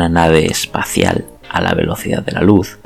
[0.00, 2.78] una nave espacial a la velocidad de la luz,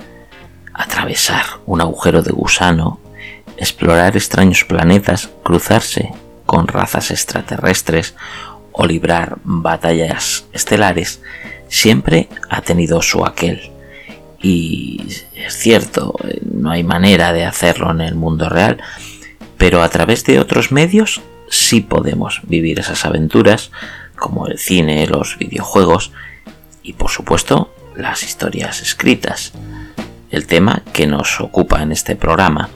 [0.72, 2.98] atravesar un agujero de gusano,
[3.56, 6.10] explorar extraños planetas, cruzarse
[6.44, 8.16] con razas extraterrestres
[8.72, 11.22] o librar batallas estelares,
[11.68, 13.70] siempre ha tenido su aquel.
[14.42, 15.06] Y
[15.36, 16.14] es cierto,
[16.52, 18.78] no hay manera de hacerlo en el mundo real,
[19.56, 23.70] pero a través de otros medios sí podemos vivir esas aventuras,
[24.16, 26.10] como el cine, los videojuegos
[26.84, 29.52] y por supuesto las historias escritas,
[30.30, 32.68] el tema que nos ocupa en este programa.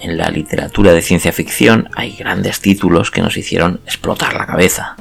[0.00, 4.96] En la literatura de ciencia ficción hay grandes títulos que nos hicieron explotar la cabeza.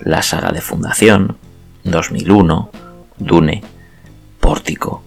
[0.00, 1.36] La saga de Fundación,
[1.84, 2.70] 2001,
[3.18, 3.62] Dune,
[4.40, 5.02] Pórtico,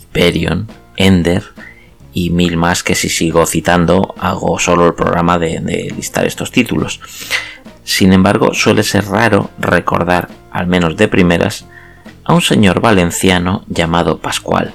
[0.00, 1.44] Hyperion, Ender
[2.12, 6.50] y mil más que si sigo citando hago solo el programa de, de listar estos
[6.50, 7.00] títulos.
[7.84, 11.66] Sin embargo, suele ser raro recordar, al menos de primeras,
[12.24, 14.72] a un señor valenciano llamado Pascual,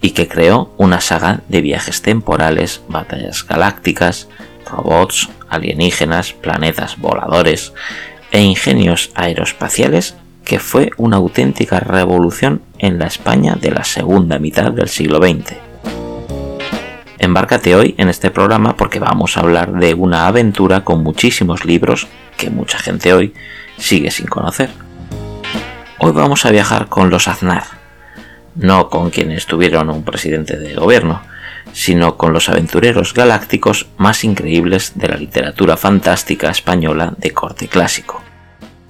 [0.00, 4.28] y que creó una saga de viajes temporales, batallas galácticas,
[4.70, 7.72] robots, alienígenas, planetas voladores
[8.30, 14.72] e ingenios aeroespaciales que fue una auténtica revolución en la España de la segunda mitad
[14.72, 15.69] del siglo XX.
[17.20, 22.08] Embárcate hoy en este programa porque vamos a hablar de una aventura con muchísimos libros
[22.38, 23.34] que mucha gente hoy
[23.76, 24.70] sigue sin conocer.
[25.98, 27.64] Hoy vamos a viajar con los Aznar,
[28.54, 31.20] no con quienes tuvieron un presidente de gobierno,
[31.74, 38.22] sino con los aventureros galácticos más increíbles de la literatura fantástica española de corte clásico.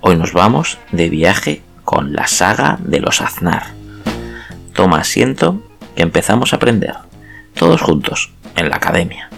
[0.02, 3.74] Hoy nos vamos de viaje con la saga de los Aznar.
[4.72, 5.60] Toma asiento
[5.96, 6.94] que empezamos a aprender,
[7.54, 9.30] todos juntos, en la academia.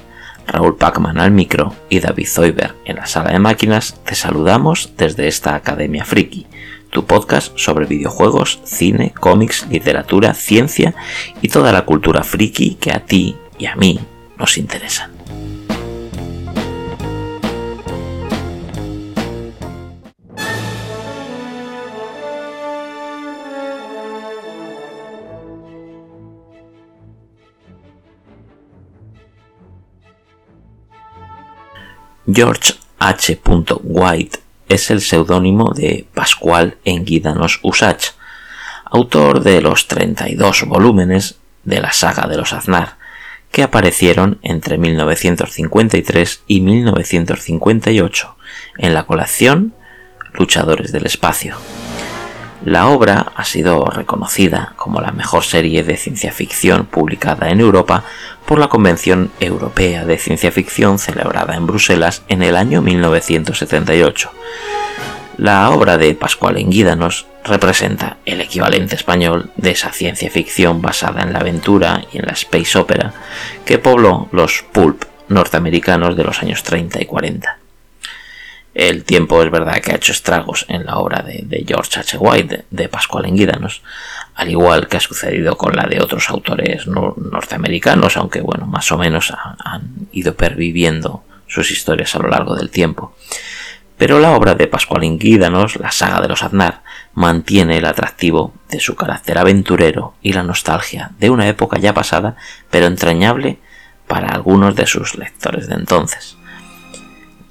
[0.46, 5.28] Raúl Pacman al micro y David Zoiber en la sala de máquinas, te saludamos desde
[5.28, 6.46] esta Academia Friki,
[6.90, 10.94] tu podcast sobre videojuegos, cine, cómics, literatura, ciencia
[11.40, 14.00] y toda la cultura friki que a ti y a mí
[14.36, 15.11] nos interesan.
[32.30, 33.40] George H.
[33.82, 34.38] White
[34.68, 38.12] es el seudónimo de Pascual Enguídanos Usach,
[38.84, 42.96] autor de los 32 volúmenes de la saga de los Aznar,
[43.50, 48.36] que aparecieron entre 1953 y 1958
[48.78, 49.74] en la colección
[50.32, 51.56] Luchadores del Espacio.
[52.64, 58.04] La obra ha sido reconocida como la mejor serie de ciencia ficción publicada en Europa
[58.46, 64.30] por la Convención Europea de Ciencia Ficción celebrada en Bruselas en el año 1978.
[65.38, 71.32] La obra de Pascual Enguídanos representa el equivalente español de esa ciencia ficción basada en
[71.32, 73.12] la aventura y en la space opera
[73.64, 77.61] que pobló los pulp norteamericanos de los años 30 y 40.
[78.74, 82.16] El tiempo es verdad que ha hecho estragos en la obra de, George H.
[82.16, 83.82] White, de, Pascual Enguídanos,
[84.34, 88.96] al igual que ha sucedido con la de otros autores norteamericanos, aunque bueno, más o
[88.96, 93.14] menos han ido perviviendo sus historias a lo largo del tiempo.
[93.98, 98.80] Pero la obra de Pascual Enguídanos, la saga de los Aznar, mantiene el atractivo de
[98.80, 102.36] su carácter aventurero y la nostalgia de una época ya pasada,
[102.70, 103.58] pero entrañable
[104.08, 106.36] para algunos de sus lectores de entonces.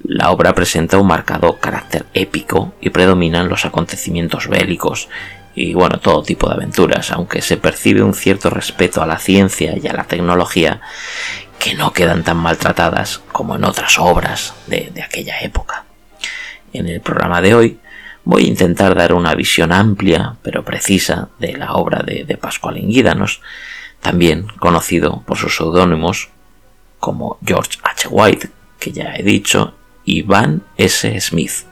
[0.04, 5.08] La obra presenta un marcado carácter épico y predominan los acontecimientos bélicos
[5.54, 9.76] y bueno, todo tipo de aventuras, aunque se percibe un cierto respeto a la ciencia
[9.76, 10.80] y a la tecnología
[11.58, 15.84] que no quedan tan maltratadas como en otras obras de, aquella época.
[16.72, 17.78] En el programa de hoy
[18.24, 22.78] voy a intentar dar una visión amplia pero precisa de la obra de, de Pascual
[22.78, 23.42] Inguídanos,
[24.00, 26.30] también conocido por sus seudónimos
[26.98, 28.08] como George H.
[28.08, 29.74] White, que ya he dicho,
[30.22, 31.20] Van S.
[31.20, 31.66] Smith.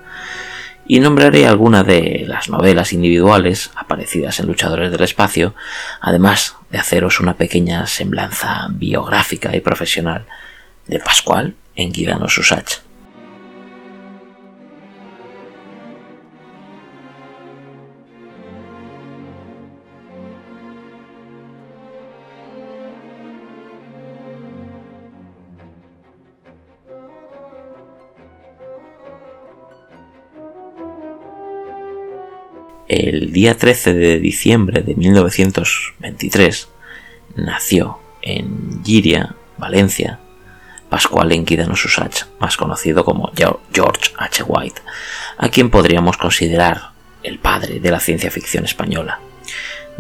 [0.87, 5.55] Y nombraré algunas de las novelas individuales aparecidas en Luchadores del Espacio,
[6.01, 10.27] además de haceros una pequeña semblanza biográfica y profesional
[10.87, 12.81] de Pascual en Guidano Susach.
[32.91, 36.69] El día 13 de diciembre de 1923
[37.37, 40.19] nació en Giria, Valencia,
[40.89, 43.31] Pascual Enquidano Susach, más conocido como
[43.73, 44.43] George H.
[44.43, 44.83] White,
[45.39, 46.91] a quien podríamos considerar
[47.23, 49.21] el padre de la ciencia ficción española.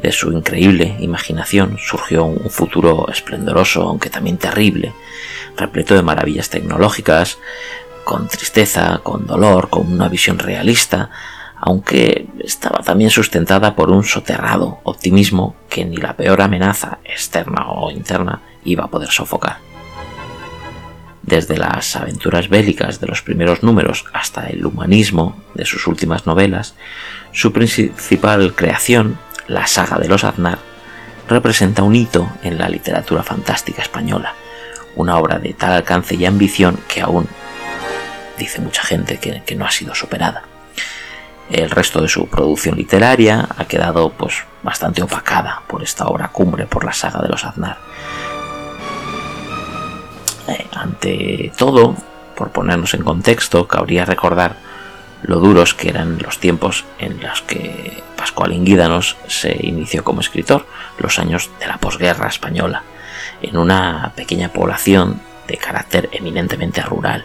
[0.02, 4.92] De su increíble imaginación surgió un futuro esplendoroso, aunque también terrible,
[5.56, 7.38] repleto de maravillas tecnológicas,
[8.02, 11.10] con tristeza, con dolor, con una visión realista,
[11.60, 17.90] aunque estaba también sustentada por un soterrado optimismo que ni la peor amenaza externa o
[17.90, 19.58] interna iba a poder sofocar.
[21.22, 26.74] Desde las aventuras bélicas de los primeros números hasta el humanismo de sus últimas novelas,
[27.32, 30.58] su principal creación, la saga de los Aznar,
[31.28, 34.34] representa un hito en la literatura fantástica española,
[34.96, 37.28] una obra de tal alcance y ambición que aún
[38.38, 40.49] dice mucha gente que, que no ha sido superada.
[41.50, 46.66] El resto de su producción literaria ha quedado pues bastante opacada por esta obra cumbre,
[46.66, 47.78] por la saga de los Aznar.
[50.46, 51.96] Eh, ante todo,
[52.36, 54.56] por ponernos en contexto, cabría recordar
[55.22, 60.66] lo duros que eran los tiempos en los que Pascual Inguídanos se inició como escritor,
[60.98, 62.84] los años de la posguerra española,
[63.42, 67.24] en una pequeña población de carácter eminentemente rural.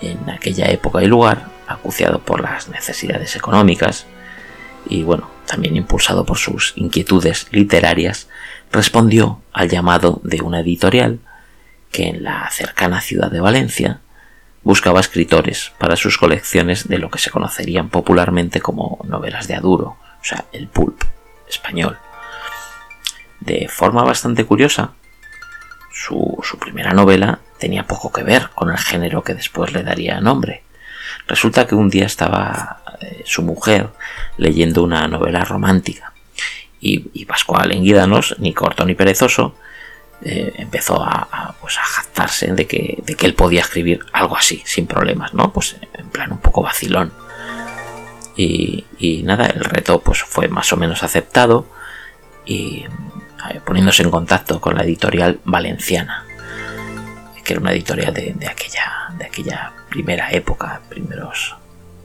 [0.00, 4.06] En aquella época y lugar, acuciado por las necesidades económicas
[4.88, 8.28] y bueno, también impulsado por sus inquietudes literarias,
[8.72, 11.20] respondió al llamado de una editorial
[11.90, 14.00] que en la cercana ciudad de Valencia
[14.62, 19.96] buscaba escritores para sus colecciones de lo que se conocerían popularmente como novelas de Aduro,
[20.20, 21.02] o sea, el pulp
[21.48, 21.98] español.
[23.40, 24.92] De forma bastante curiosa,
[25.92, 30.20] su, su primera novela tenía poco que ver con el género que después le daría
[30.20, 30.64] nombre.
[31.28, 33.90] Resulta que un día estaba eh, su mujer
[34.36, 36.12] leyendo una novela romántica
[36.80, 39.54] y, Pascual Enguídanos, ni corto ni perezoso,
[40.22, 44.62] eh, empezó a, pues a jactarse de que, de que él podía escribir algo así,
[44.64, 45.52] sin problemas, ¿no?
[45.52, 47.12] Pues en plan un poco vacilón.
[48.36, 51.66] Y, y nada, el reto pues fue más o menos aceptado
[52.46, 52.86] y
[53.50, 56.24] eh, poniéndose en contacto con la editorial valenciana,
[57.44, 59.07] que era una editorial de, aquella,
[59.88, 61.56] primera época, primeros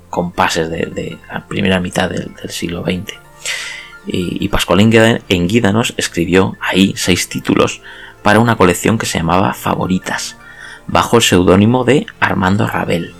[0.09, 3.15] compases de, la primera mitad del, siglo XX.
[4.05, 7.81] Y, Pascual Enguídanos escribió ahí seis títulos
[8.21, 10.37] para una colección que se llamaba Favoritas,
[10.87, 13.13] bajo el seudónimo de Armando Rabel.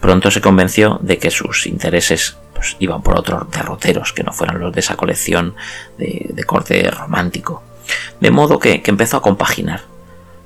[0.00, 4.60] Pronto se convenció de que sus intereses pues, iban por otros derroteros que no fueran
[4.60, 5.54] los de esa colección
[5.98, 7.62] de, corte romántico,
[8.20, 9.97] de modo que empezó a compaginar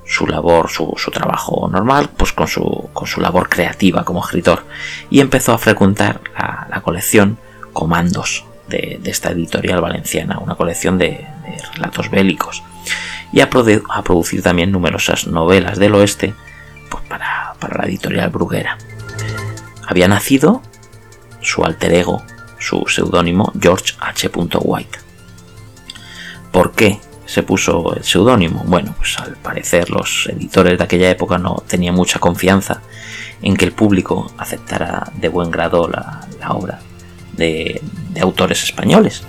[0.05, 4.63] su labor, su, trabajo normal, pues con su, con su labor creativa como escritor.
[5.09, 7.37] Y empezó a frecuentar la, colección
[7.71, 11.27] Comandos de, esta editorial valenciana, una colección de,
[11.73, 12.63] relatos bélicos.
[13.31, 16.35] Y a, a, producir también numerosas novelas del oeste
[16.89, 18.77] pues para, para la editorial Bruguera.
[19.87, 20.61] Había nacido
[21.41, 22.23] su alter ego,
[22.59, 24.29] su seudónimo George H.
[24.35, 24.99] White.
[26.51, 26.99] ¿Por qué
[27.33, 28.63] se puso el seudónimo?
[28.67, 32.81] Bueno, pues al parecer los editores de aquella época no tenían mucha confianza
[33.41, 36.79] en que el público aceptara de buen grado la, obra
[37.35, 37.81] de,
[38.21, 39.23] autores españoles.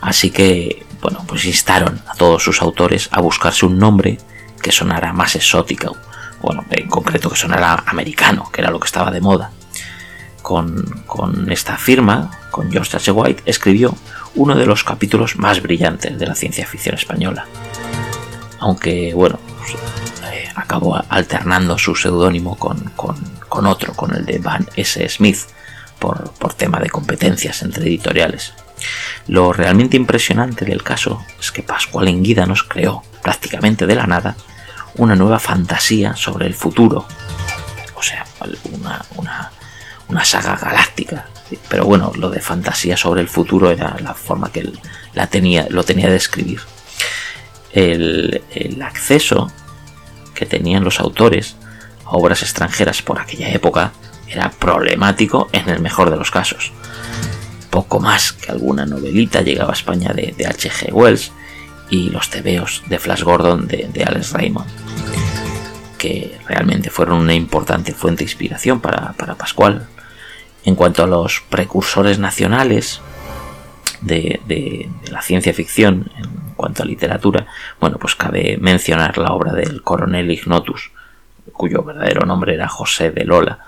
[0.00, 4.18] Así que, bueno, pues instaron a todos sus autores a buscarse un nombre
[4.62, 5.94] que sonara más exótico,
[6.40, 9.50] bueno, en concreto que sonara americano, que era lo que estaba de moda.
[10.42, 13.10] Con, esta firma, con George H.
[13.12, 13.94] White, escribió
[14.34, 17.46] uno de los capítulos más brillantes de la ciencia ficción española.
[18.58, 19.38] Aunque, bueno,
[20.32, 22.92] eh, acabó alternando su seudónimo con,
[23.66, 25.08] otro, con el de Van S.
[25.08, 25.38] Smith,
[25.98, 28.54] por, por tema de competencias entre editoriales.
[29.26, 34.36] Lo realmente impresionante del caso es que Pascual Enguida nos creó, prácticamente de la nada,
[34.96, 37.06] una nueva fantasía sobre el futuro.
[37.94, 38.24] O sea,
[38.72, 39.52] una, una,
[40.10, 41.26] una saga galáctica
[41.68, 44.78] pero bueno, lo de fantasía sobre el futuro era la forma que él
[45.14, 46.60] la tenía, lo tenía de escribir.
[47.72, 48.42] El,
[48.82, 49.50] acceso
[50.34, 51.56] que tenían los autores
[52.04, 53.92] a obras extranjeras por aquella época
[54.28, 56.72] era problemático en el mejor de los casos.
[57.70, 60.92] Poco más que alguna novelita llegaba a España de, H.G.
[60.92, 61.32] Wells
[61.90, 64.68] y los tebeos de Flash Gordon de, de Alex Raymond,
[65.98, 69.86] que realmente fueron una importante fuente de inspiración para, para Pascual
[70.64, 73.00] en cuanto a los precursores nacionales
[74.00, 77.46] de, la ciencia ficción, en cuanto a literatura,
[77.80, 80.90] bueno, pues cabe mencionar la obra del coronel Ignotus,
[81.52, 83.58] cuyo verdadero nombre era José de Lola,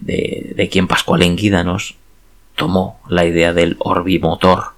[0.00, 1.96] de, quien Pascual Enguídanos
[2.56, 4.72] tomó la idea del orbimotor,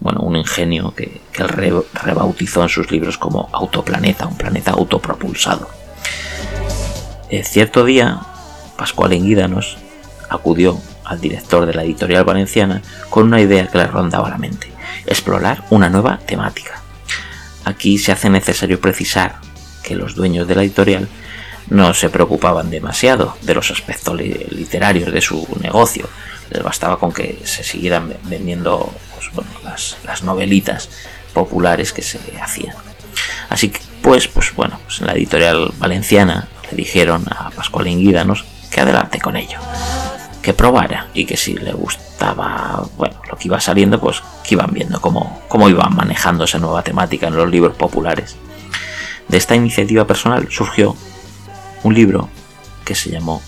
[0.00, 5.68] bueno, un ingenio que, él rebautizó en sus libros como autoplaneta, un planeta autopropulsado.
[7.30, 8.20] Eh, cierto día,
[8.76, 9.78] Pascual Enguídanos
[10.28, 14.70] acudió al director de la editorial valenciana con una idea que le rondaba la mente,
[15.06, 16.82] explorar una nueva temática.
[17.64, 19.36] Aquí se hace necesario precisar
[19.82, 21.08] que los dueños de la editorial
[21.70, 26.08] no se preocupaban demasiado de los aspectos literarios de su negocio,
[26.50, 30.88] les bastaba con que se siguieran vendiendo pues, las, novelitas
[31.32, 32.74] populares que se hacían.
[33.48, 38.44] Así que, pues, pues bueno, pues en la editorial valenciana le dijeron a Pascual Inguídanos
[38.70, 39.58] que adelante con ello,
[40.48, 44.72] que probara y que si le gustaba, bueno, lo que iba saliendo, pues que iban
[44.72, 48.34] viendo cómo, cómo iban manejando esa nueva temática en los libros populares.
[49.28, 50.96] De esta iniciativa personal surgió
[51.82, 52.30] un libro
[52.86, 53.42] que se llamó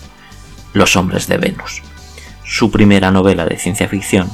[0.73, 1.81] Los hombres de Venus,
[2.45, 4.29] su primera novela de ciencia ficción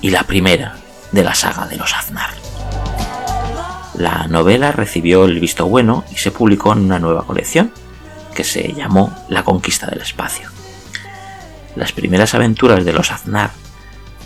[0.00, 0.76] y la primera
[1.10, 2.30] de la saga de los Aznar.
[3.94, 7.72] La novela recibió el visto bueno y se publicó en una nueva colección,
[8.36, 10.54] que se llamó La conquista del espacio.
[11.76, 13.50] Las primeras aventuras de los Aznar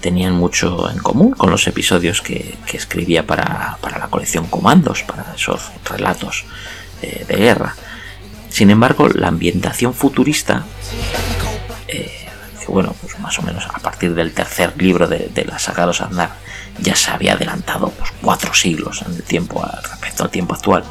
[0.00, 5.71] tenían mucho en común con los episodios que, escribía para, la colección Comandos, para esos
[5.85, 6.45] relatos
[7.00, 7.75] de guerra.
[8.49, 10.64] Sin embargo, la ambientación futurista,
[11.87, 12.28] eh,
[12.67, 16.00] bueno, pues más o menos a partir del tercer libro de, la saga de los
[16.00, 16.31] Aznar,
[16.81, 20.85] ya se había adelantado pues, cuatro siglos en el tiempo respecto al tiempo actual.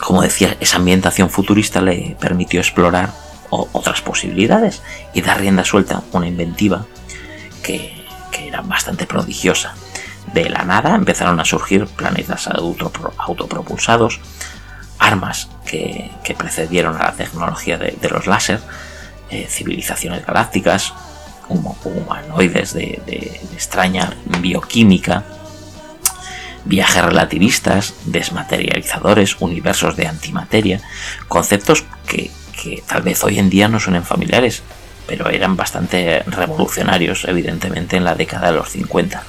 [0.00, 3.12] Como decía, esa ambientación futurista le permitió explorar
[3.50, 4.82] otras posibilidades
[5.14, 6.86] y dar rienda suelta a una inventiva
[7.62, 9.74] que, que era bastante prodigiosa.
[10.32, 14.20] De la nada empezaron a surgir planetas autopropulsados,
[14.98, 18.60] armas que, precedieron a la tecnología de, los láser,
[19.30, 20.92] eh, civilizaciones galácticas,
[21.48, 25.24] humanoides de, de, extraña bioquímica,
[26.64, 30.80] viajes relativistas, desmaterializadores, universos de antimateria,
[31.28, 34.62] conceptos que, que, tal vez hoy en día no suenen familiares,
[35.06, 39.22] pero eran bastante revolucionarios, evidentemente, en la década de los 50.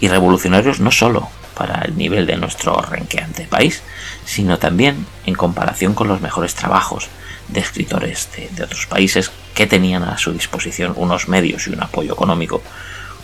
[0.00, 3.82] Y revolucionarios no solo para el nivel de nuestro renqueante país,
[4.24, 7.08] sino también en comparación con los mejores trabajos
[7.48, 12.12] de escritores de, otros países que tenían a su disposición unos medios y un apoyo
[12.12, 12.60] económico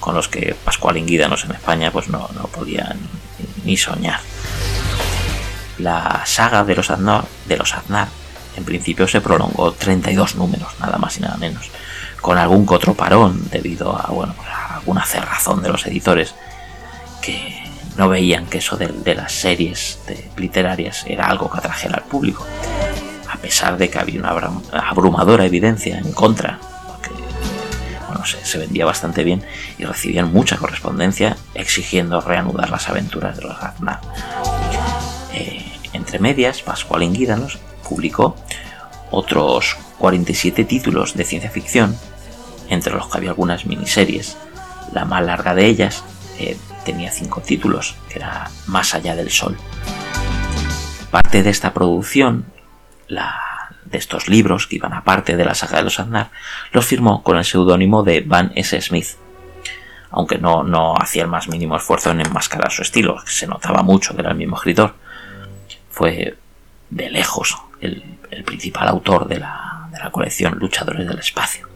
[0.00, 2.98] con los que Pascual Inguídanos en España pues no, podían
[3.64, 4.20] ni soñar.
[5.78, 8.08] La saga de los, Aznar, de los Aznar
[8.56, 11.70] en principio se prolongó 32 números, nada más y nada menos,
[12.20, 16.34] con algún otro parón debido a, bueno, a alguna cerrazón de los editores
[17.20, 17.62] que
[17.96, 20.00] no veían que eso de, las series
[20.36, 22.46] literarias era algo que atrajera al público,
[23.30, 24.30] a pesar de que había una
[24.72, 27.10] abrumadora evidencia en contra, porque
[28.44, 29.42] se, vendía bastante bien
[29.78, 34.00] y recibían mucha correspondencia exigiendo reanudar las aventuras de los Ragnar.
[35.34, 37.58] Eh, entre medias, Pascual Inguídanos
[37.92, 38.36] publicó
[39.10, 41.94] otros 47 títulos de ciencia ficción,
[42.70, 44.38] entre los que había algunas miniseries.
[44.94, 46.02] La más larga de ellas
[46.38, 46.56] eh,
[46.86, 49.58] tenía cinco títulos, que era Más allá del sol.
[51.10, 52.46] Parte de esta producción,
[53.08, 56.30] la, de estos libros que iban aparte de la saga de los Aznar,
[56.72, 58.80] los firmó con el seudónimo de Van S.
[58.80, 59.08] Smith.
[60.10, 64.14] Aunque no, no hacía el más mínimo esfuerzo en enmascarar su estilo, se notaba mucho
[64.14, 64.94] que era el mismo escritor.
[65.90, 66.38] Fue
[66.88, 68.02] de lejos el,
[68.44, 71.68] principal autor de la, de colección Luchadores del Espacio.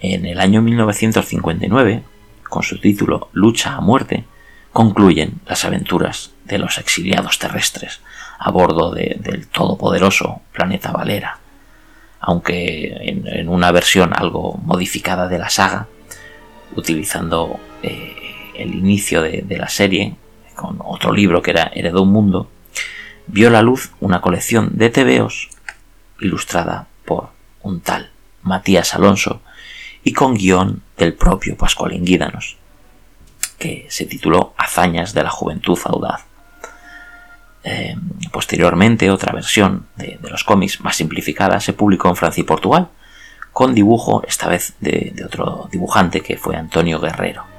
[0.00, 2.02] En el año 1959,
[2.48, 4.24] con su título Lucha a muerte,
[4.72, 8.00] concluyen las aventuras de los exiliados terrestres
[8.38, 11.38] a bordo del todopoderoso planeta Valera,
[12.20, 15.86] aunque en, una versión algo modificada de la saga,
[16.76, 18.14] utilizando eh,
[18.56, 20.16] el inicio de, la serie
[20.54, 22.50] con otro libro que era Heredó un Mundo,
[23.26, 25.50] vio la luz una colección de tebeos
[26.20, 27.30] ilustrada por
[27.62, 28.10] un tal
[28.42, 29.40] Matías Alonso
[30.04, 32.58] y con guion del propio Pascual Inguídanos,
[33.58, 36.26] que se tituló Hazañas de la Juventud Audaz.
[37.64, 37.96] Eh,
[38.30, 42.90] posteriormente, otra versión de, los cómics más simplificada se publicó en Francia y Portugal,
[43.52, 47.53] con dibujo esta vez de, otro dibujante que fue Antonio Guerrero.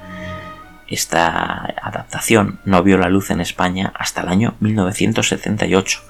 [0.88, 6.00] Esta adaptación no vio la luz en España hasta el año 1978,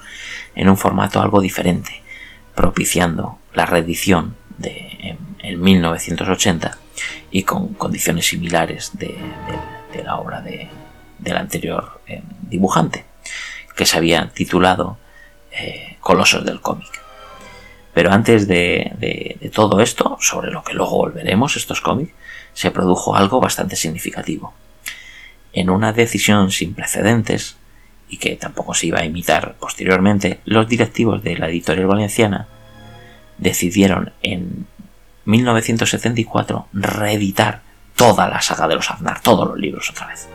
[0.55, 2.03] en un formato algo diferente,
[2.55, 6.77] propiciando la reedición de, en 1980
[7.31, 9.15] y con condiciones similares de,
[10.03, 13.05] la obra del anterior eh, dibujante,
[13.75, 14.97] que se había titulado
[15.51, 17.01] eh, Colosos del cómic.
[17.93, 22.13] Pero antes de, todo esto, sobre lo que luego volveremos, estos cómics,
[22.53, 24.53] se produjo algo bastante significativo.
[25.57, 27.57] En una decisión sin precedentes,
[28.09, 32.47] y que tampoco se iba a imitar posteriormente, los directivos de la editorial valenciana
[33.39, 34.67] decidieron en
[35.25, 37.61] 1974 reeditar
[37.95, 40.27] toda la saga de los Aznar, todos los libros otra vez.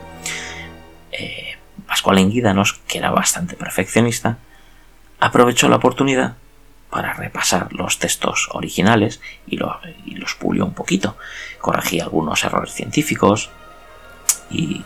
[1.13, 1.55] Eh,
[1.87, 4.39] Pascual Enguídanos, que era bastante perfeccionista,
[5.21, 6.35] aprovechó la oportunidad
[6.89, 11.15] para repasar los textos originales y, los pulió un poquito.
[11.61, 13.51] Corregía algunos errores científicos
[14.49, 14.83] y,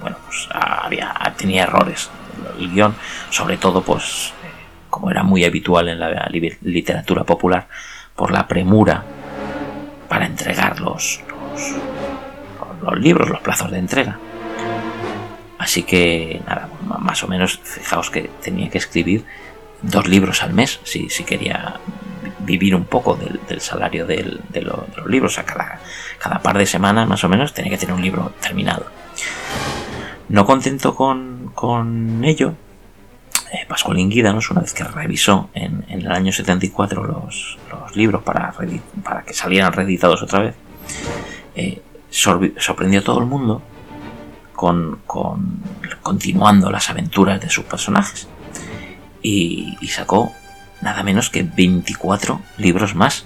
[0.00, 2.10] bueno, pues había, tenía errores
[2.58, 2.94] el guion,
[3.30, 4.48] sobre todo pues eh,
[4.90, 7.68] como era muy habitual en la literatura popular,
[8.14, 9.04] por la premura
[10.08, 11.20] para entregar los,
[12.82, 14.18] los, libros, los plazos de entrega.
[15.58, 16.68] Así que, nada,
[17.00, 19.24] más o menos, fijaos que tenía que escribir
[19.82, 21.80] dos libros al mes si, si quería
[22.44, 25.38] vivir un poco del, salario de, los libros.
[25.38, 25.80] a cada,
[26.18, 28.86] cada par de semanas, más o menos, tenía que tener un libro terminado.
[30.28, 32.54] No contento con, con ello,
[33.52, 37.58] eh, Pascual Guídanos, una vez que revisó en, el año 74 los,
[37.94, 38.52] libros para,
[39.04, 40.54] para, que salieran reeditados otra vez,
[41.54, 43.62] eh, sorprendió a todo el mundo
[44.54, 45.00] con,
[46.02, 48.28] continuando las aventuras de sus personajes.
[49.22, 50.32] Y, sacó
[50.84, 53.24] nada menos que 24 libros más.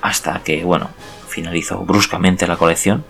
[0.00, 0.90] Hasta que, bueno,
[1.28, 3.04] finalizó bruscamente la colección,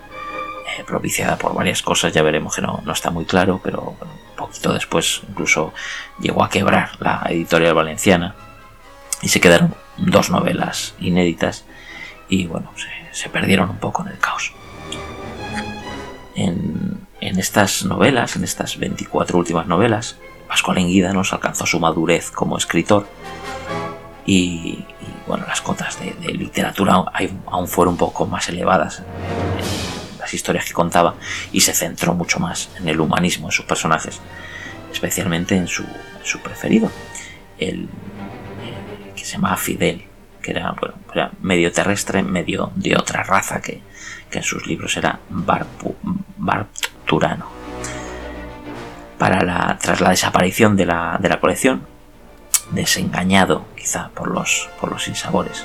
[0.77, 3.95] eh, propiciada por varias cosas, ya veremos que no, está muy claro, pero
[4.35, 5.73] poquito después incluso
[6.19, 8.35] llegó a quebrar la editorial valenciana
[9.21, 11.65] y se quedaron dos novelas inéditas
[12.29, 12.71] y bueno,
[13.13, 14.53] se, perdieron un poco en el caos.
[16.35, 20.17] En, estas novelas, en estas 24 últimas novelas,
[20.47, 23.07] Pascual Enguida nos alcanzó su madurez como escritor
[24.25, 24.85] y,
[25.25, 27.03] bueno, las cotas de, literatura
[27.45, 29.03] aún fueron un poco más elevadas
[30.33, 31.15] historias que contaba
[31.51, 34.19] y se centró mucho más en el humanismo de sus personajes,
[34.91, 35.85] especialmente en su,
[36.43, 36.91] preferido,
[37.57, 37.89] el,
[39.15, 40.05] que se llamaba Fidel,
[40.41, 40.75] que era,
[41.41, 43.81] medio terrestre, medio de otra raza que,
[44.31, 45.19] en sus libros era
[46.37, 46.67] Barturano.
[49.17, 51.87] Para tras la desaparición de la, de la colección,
[52.71, 55.63] desengañado quizá por los, por los sinsabores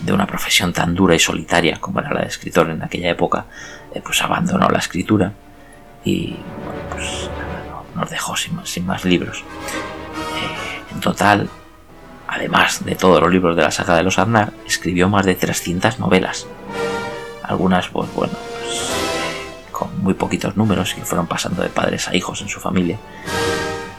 [0.00, 3.46] de una profesión tan dura y solitaria como era la de escritor en aquella época,
[3.94, 5.32] eh, pues abandonó la escritura
[6.04, 6.36] y
[6.90, 7.30] pues
[7.94, 9.38] nos dejó sin más, sin más libros.
[9.38, 11.48] Eh, en total,
[12.26, 15.98] además de todos los libros de la saga de los Aznar, escribió más de 300
[15.98, 16.46] novelas.
[17.42, 18.90] Algunas, pues bueno, pues,
[19.70, 22.98] con muy poquitos números que fueron pasando de padres a hijos en su familia.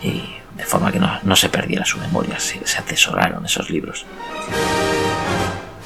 [0.03, 4.05] Y de forma que no, se perdiera su memoria, se, se atesoraron esos libros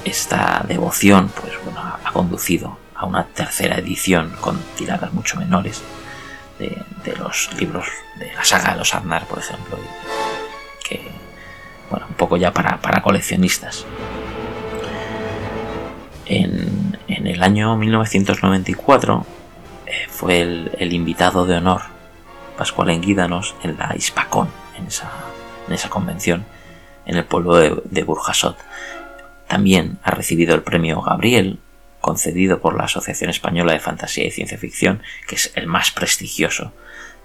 [0.07, 5.83] esta devoción pues, bueno, ha conducido a una tercera edición con tiradas mucho menores
[6.59, 7.85] de, los libros
[8.19, 9.77] de la saga de los Arnar, por ejemplo,
[10.87, 11.01] que,
[11.89, 13.85] bueno, un poco ya para, coleccionistas.
[16.25, 19.25] En, el año 1994
[19.85, 21.81] eh, fue el, invitado de honor
[22.57, 25.11] Pascual Enguídanos en la Hispacón, en esa,
[25.67, 26.45] en esa convención,
[27.05, 28.57] en el pueblo de, Burjasot.
[29.47, 31.59] También ha recibido el premio Gabriel,
[32.01, 36.73] concedido por la Asociación Española de Fantasía y Ciencia Ficción, que es el más prestigioso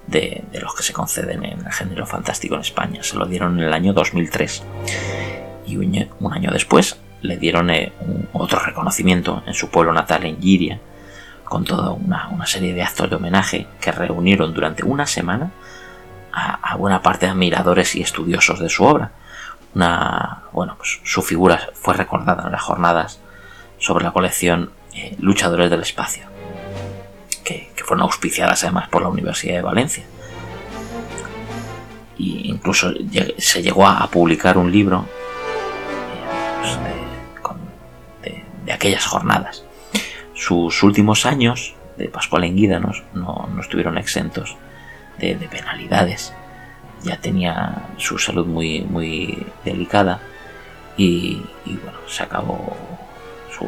[0.07, 3.03] de, los que se conceden en el género fantástico en España.
[3.03, 4.63] Se lo dieron en el año 2003.
[5.67, 7.91] Y un, año después le dieron eh,
[8.33, 10.79] otro reconocimiento en su pueblo natal, en Giria,
[11.53, 15.51] con toda una, serie de actos de homenaje que reunieron durante una semana
[16.31, 19.11] a buena parte de admiradores y estudiosos de su obra
[19.75, 23.19] una, bueno, pues su figura fue recordada en las jornadas
[23.79, 26.25] sobre la colección eh, Luchadores del Espacio,
[27.43, 30.05] que, fueron auspiciadas además por la Universidad de Valencia.
[32.17, 32.93] Y incluso
[33.37, 35.05] se llegó a, publicar un libro
[36.61, 36.77] eh,
[38.21, 38.35] pues,
[38.65, 39.65] de, aquellas jornadas.
[40.45, 44.57] Sus últimos años de Pascual Enguídanos no, no estuvieron exentos
[45.19, 46.33] de penalidades
[47.03, 50.21] ya tenía su salud muy, muy delicada
[50.97, 52.75] y, bueno, se acabó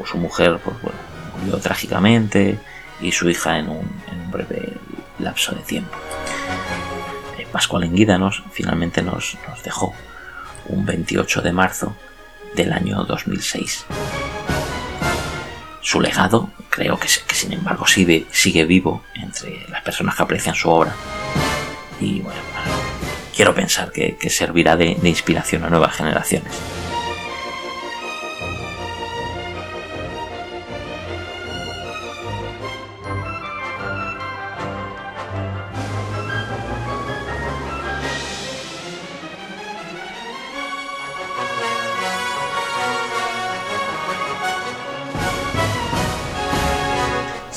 [0.05, 0.97] su, mujer pues, bueno,
[1.39, 2.59] murió trágicamente
[3.01, 4.73] y su hija en un, breve
[5.19, 5.95] lapso de tiempo.
[7.37, 9.93] Eh, Pascual Enguídanos finalmente nos, nos dejó
[10.67, 11.95] un 28 de marzo
[12.55, 13.85] del año 2006.
[15.85, 20.55] Su legado creo que, que sin embargo sigue, sigue vivo entre las personas que aprecian
[20.55, 20.95] su obra.
[22.01, 22.39] Y bueno,
[23.35, 26.51] quiero pensar que, servirá de inspiración a nuevas generaciones.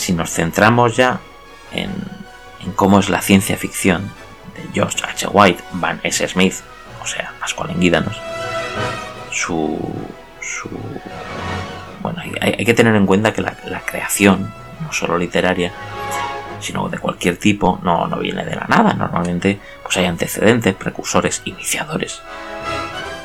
[0.09, 1.21] Si nos centramos ya
[1.71, 1.93] en,
[2.77, 4.11] cómo es la ciencia ficción
[4.57, 5.27] de George H.
[5.31, 6.27] White, Van S.
[6.27, 6.55] Smith,
[7.03, 8.19] o sea, Pascual Enguídanos,
[9.31, 9.79] su,
[10.41, 10.71] su
[12.01, 15.75] bueno, hay, que tener en cuenta que la, creación, no solo literaria,
[16.59, 18.95] sino de cualquier tipo, no, no viene de la nada.
[18.95, 22.23] Normalmente pues hay antecedentes, precursores, iniciadores.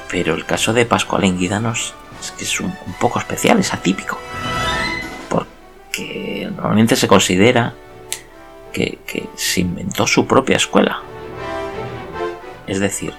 [0.09, 4.19] Pero el caso de Pascual Enguídanos es que es un, poco especial, es atípico.
[5.95, 7.75] Porque normalmente se considera
[8.71, 11.03] que, que se inventó su propia escuela.
[12.65, 13.13] Es decir,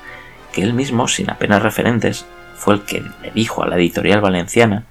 [0.52, 4.86] que él mismo, sin apenas referentes, fue el que le dijo a la editorial valenciana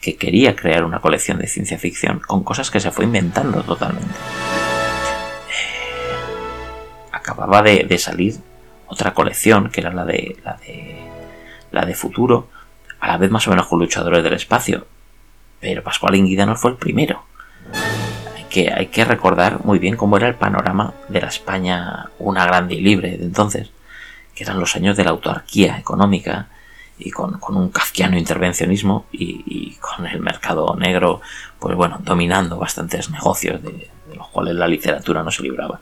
[0.00, 4.14] que quería crear una colección de ciencia ficción con cosas que se fue inventando totalmente.
[5.48, 6.12] Eh,
[7.12, 8.34] acababa de, salir
[8.88, 10.98] otra colección, que era la de, la de
[11.70, 12.48] la de futuro,
[12.98, 14.86] a la vez más o menos con luchadores del espacio.
[15.60, 17.24] Pero Pascual Inguidano fue el primero.
[18.36, 22.46] Hay que, hay que recordar muy bien cómo era el panorama de la España una
[22.46, 23.70] grande y libre de entonces,
[24.34, 26.48] que eran los años de la autarquía económica,
[26.98, 31.20] y con, un kafkiano intervencionismo y, con el mercado negro,
[31.58, 35.80] pues bueno, dominando bastantes negocios de, los cuales la literatura no se libraba.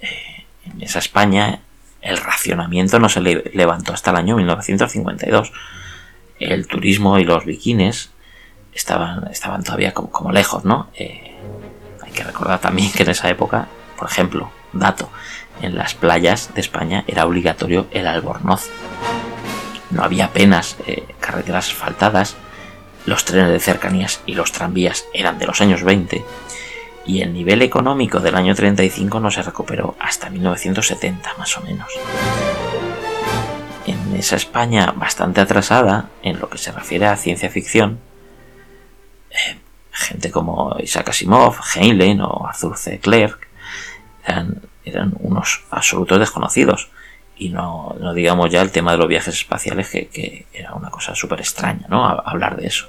[0.00, 1.60] Eh, en esa España
[2.00, 5.52] el racionamiento no se levantó hasta el año 1952.
[6.38, 8.10] El turismo y los biquines
[8.72, 10.88] estaban, estaban todavía como, lejos, ¿no?
[10.94, 11.36] Eh,
[12.02, 15.08] hay que recordar también que en esa época, por ejemplo, dato,
[15.60, 18.70] en las playas de España era obligatorio el albornoz
[19.92, 22.36] no había apenas eh, carreteras asfaltadas,
[23.06, 26.24] los trenes de cercanías y los tranvías eran de los años 20
[27.04, 31.88] y el nivel económico del año 35 no se recuperó hasta 1970 más o menos.
[33.86, 37.98] En esa España bastante atrasada en lo que se refiere a ciencia ficción,
[39.32, 39.58] eh,
[39.90, 42.98] gente como Isaac Asimov, Heinlein o Arthur C.
[42.98, 43.48] Clarke
[44.26, 46.90] eran, eran unos absolutos desconocidos
[47.36, 51.40] y no, digamos ya el tema de los viajes espaciales, que, era una cosa súper
[51.40, 52.04] extraña, ¿no?
[52.04, 52.88] hablar de eso.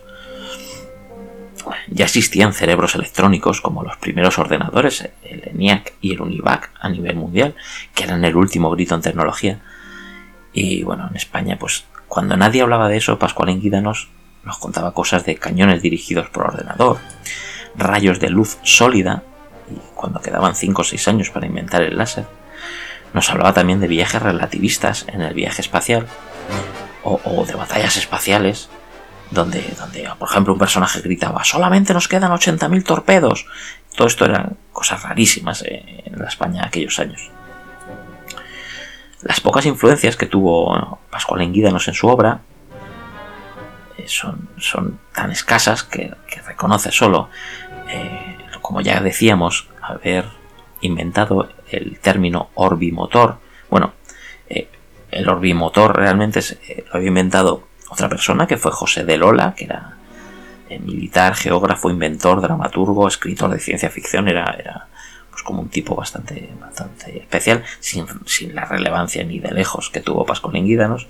[1.87, 7.15] Ya existían cerebros electrónicos como los primeros ordenadores, el ENIAC y el UNIVAC a nivel
[7.15, 7.55] mundial,
[7.95, 9.59] que eran el último grito en tecnología.
[10.51, 14.22] Y bueno, en España, pues cuando nadie hablaba de eso, Pascual Enguídanos nos
[14.59, 16.97] contaba cosas de cañones dirigidos por ordenador,
[17.75, 19.23] rayos de luz sólida,
[19.69, 22.25] y cuando quedaban 5 o 6 años para inventar el láser,
[23.13, 26.07] nos hablaba también de viajes relativistas en el viaje espacial
[27.03, 28.69] o, de batallas espaciales
[29.29, 33.45] donde, donde, por ejemplo, un personaje gritaba solamente nos quedan 80.000 torpedos.
[33.95, 37.29] Todo esto eran cosas rarísimas en la España de aquellos años.
[39.21, 42.52] Las pocas influencias que tuvo Pascual Enguídanos en su obra eh,
[44.05, 46.13] son, son tan escasas que,
[46.45, 47.29] reconoce solo,
[47.89, 50.25] eh, como ya decíamos, haber
[50.81, 53.37] inventado el término orbimotor.
[53.69, 53.93] Bueno,
[54.49, 54.67] eh,
[55.11, 59.65] el orbimotor realmente eh, lo había inventado otra persona que fue José de Lola, que
[59.65, 59.97] era
[60.69, 64.87] eh, militar, geógrafo, inventor, dramaturgo, escritor de ciencia ficción, era, era
[65.29, 68.05] pues como un tipo bastante, bastante especial, sin,
[68.53, 71.07] la relevancia ni de lejos que tuvo Pascual Inguídanos.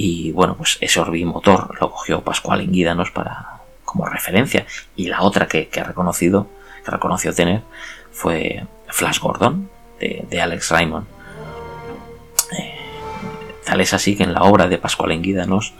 [0.00, 4.64] Y bueno, pues ese orbimotor lo cogió Pascual Inguídanos para, como referencia.
[4.94, 6.46] Y la otra que, ha reconocido,
[6.84, 7.62] que reconoció tener,
[8.12, 11.04] fue Flash Gordon de, Alex Raymond.
[12.56, 12.76] Eh,
[13.66, 15.74] tal es así que en la obra de Pascual Enguídanos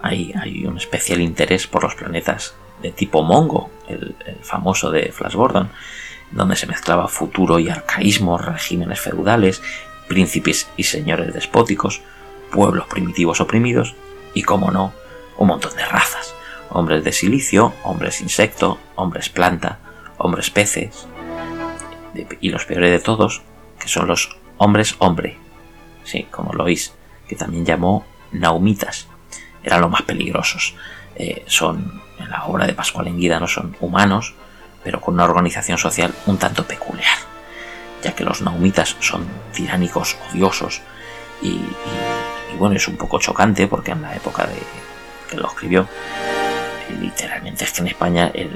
[0.00, 5.34] hay, hay un especial interés por los planetas de tipo Mongo, el, famoso de Flash
[5.34, 5.70] Gordon,
[6.30, 9.60] donde se mezclaba futuro y arcaísmo, regímenes feudales,
[10.06, 12.00] príncipes y señores despóticos,
[12.52, 13.96] pueblos primitivos oprimidos
[14.34, 14.92] y, como no,
[15.38, 16.34] un montón de razas.
[16.70, 19.80] Hombres de silicio, hombres insecto, hombres planta,
[20.18, 21.08] hombres peces,
[22.40, 23.42] y los peores de todos,
[23.78, 25.38] que son los hombres hombre,
[26.04, 26.94] sí, como lo oís,
[27.26, 29.08] que también llamó naumitas,
[29.64, 30.74] eran los más peligrosos.
[31.16, 34.34] Eh, son, en la obra de Pascual Enguida, no son humanos,
[34.84, 37.18] pero con una organización social un tanto peculiar,
[38.02, 40.80] ya que los naumitas son tiránicos, odiosos,
[41.42, 41.60] y,
[42.58, 44.58] bueno, es un poco chocante porque en la época de
[45.30, 45.88] que lo escribió,
[47.00, 48.50] literalmente es que en España el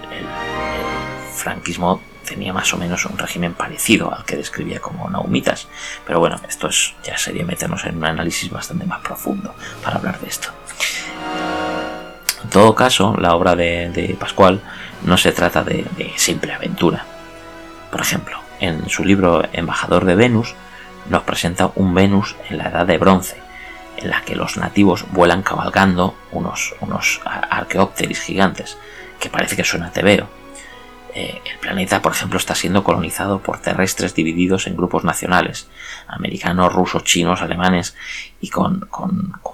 [1.35, 5.68] franquismo tenía más o menos un régimen parecido al que describía como naumitas.
[6.06, 10.20] Pero bueno, esto es, ya sería meternos en un análisis bastante más profundo para hablar
[10.20, 10.48] de esto.
[12.42, 14.61] En todo caso, la obra de, Pascual
[15.04, 17.06] no se trata de, simple aventura.
[17.90, 20.54] Por ejemplo, en su libro Embajador de Venus
[21.09, 23.40] nos presenta un Venus en la edad de bronce,
[23.96, 28.78] en la que los nativos vuelan cabalgando unos, unos arqueópteris gigantes,
[29.18, 30.28] que parece que suena tebeo
[31.18, 35.66] eh, el planeta, por ejemplo, está siendo colonizado por terrestres divididos en grupos nacionales,
[36.06, 37.96] americanos, rusos, chinos, alemanes,
[38.38, 38.87] y con,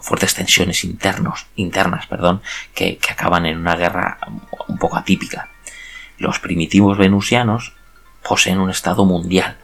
[0.01, 2.43] fuertes tensiones internos, internas perdón,
[2.75, 4.19] que, que acaban en una guerra
[4.67, 5.51] un poco atípica.
[6.19, 7.75] Los primitivos venusianos
[8.25, 9.57] poseen un estado mundial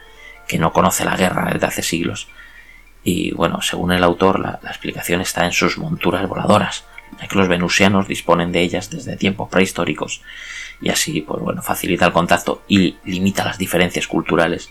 [0.46, 2.28] que no conoce la guerra desde hace siglos.
[3.04, 6.84] Y bueno, según el autor, la, explicación está en sus monturas voladoras,
[7.20, 10.22] ya que los venusianos disponen de ellas desde tiempos prehistóricos
[10.80, 14.70] y así, pues bueno, facilita el contacto y limita las diferencias culturales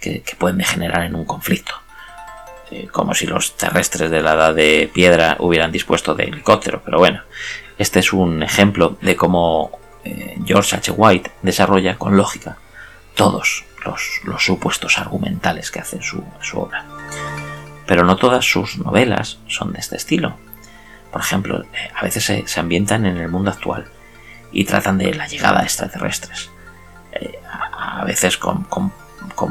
[0.00, 1.74] que, pueden degenerar en un conflicto.
[2.70, 6.98] Eh, como si los terrestres de la edad de piedra hubieran dispuesto de helicóptero, pero
[6.98, 7.22] bueno,
[7.78, 10.92] este es un ejemplo de cómo eh, George H.
[10.92, 12.58] White desarrolla con lógica
[13.14, 16.22] todos los, supuestos argumentales que hace su
[16.54, 16.97] obra.
[17.88, 20.36] Pero no todas sus novelas son de este estilo.
[21.10, 23.86] Por ejemplo, eh, a veces se, ambientan en el mundo actual
[24.52, 26.50] y tratan de la llegada de extraterrestres.
[27.12, 28.66] Eh, a, veces con,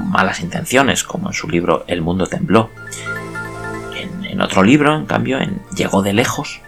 [0.06, 2.70] malas intenciones, como en su libro El mundo tembló.
[4.24, 6.62] En, otro libro, en cambio, en Llegó de lejos,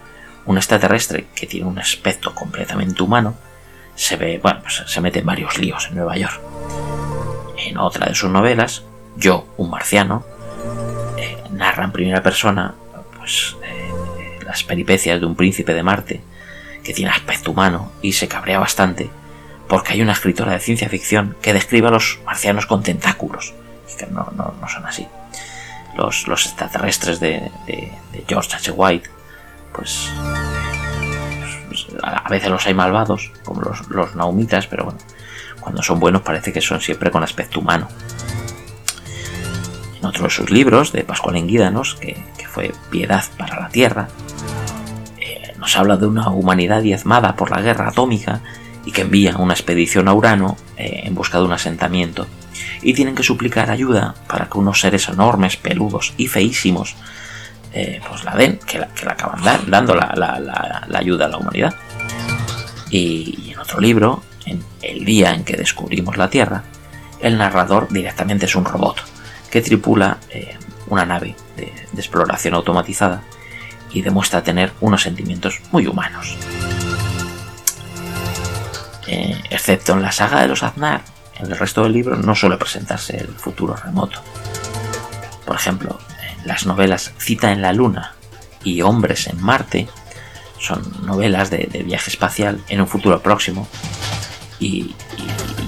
[0.48, 3.36] un extraterrestre que tiene un aspecto completamente humano
[3.94, 6.42] se ve, bueno, pues se mete en varios líos en Nueva York.
[7.58, 8.84] En otra de sus novelas,
[9.18, 10.26] Yo, un marciano,
[11.60, 12.74] narra en primera persona
[13.18, 16.22] pues, eh, las peripecias de un príncipe de Marte
[16.84, 19.10] que tiene aspecto humano y se cabrea bastante
[19.68, 23.54] porque hay una escritora de ciencia ficción que describe a los marcianos con tentáculos,
[23.98, 24.26] que no,
[24.68, 25.08] son así.
[25.96, 27.52] Los, extraterrestres de,
[28.28, 28.72] George H.
[28.72, 29.10] White,
[29.74, 30.10] pues,
[31.68, 35.00] pues, a veces los hay malvados, como los, los naumitas, pero bueno,
[35.60, 37.88] cuando son buenos parece que son siempre con aspecto humano.
[40.00, 44.08] En otro de sus libros, de Pascual Enguídanos, que, fue Piedad para la Tierra,
[45.20, 48.42] eh, nos habla de una humanidad diezmada por la guerra atómica
[48.86, 52.28] y que envía una expedición a Urano eh, en busca de un asentamiento
[52.82, 56.96] y tienen que suplicar ayuda para que unos seres enormes, peludos y feísimos
[57.74, 61.76] eh, pues la den, que la, acaban dando la, ayuda a la humanidad.
[62.90, 66.64] y en otro libro, en El día en que descubrimos la Tierra,
[67.20, 69.19] el narrador directamente es un robot
[69.50, 70.58] que tripula eh,
[70.88, 73.24] una nave de, exploración automatizada
[73.92, 76.38] y demuestra tener unos sentimientos muy humanos.
[79.08, 81.02] Eh, excepto en la saga de los Aznar,
[81.40, 84.22] en el resto del libro no suele presentarse el futuro remoto.
[85.46, 88.14] Por ejemplo, en las novelas Cita en la Luna
[88.64, 89.90] y Hombres en Marte
[90.60, 93.68] son novelas de viaje espacial en un futuro próximo
[94.60, 94.96] y,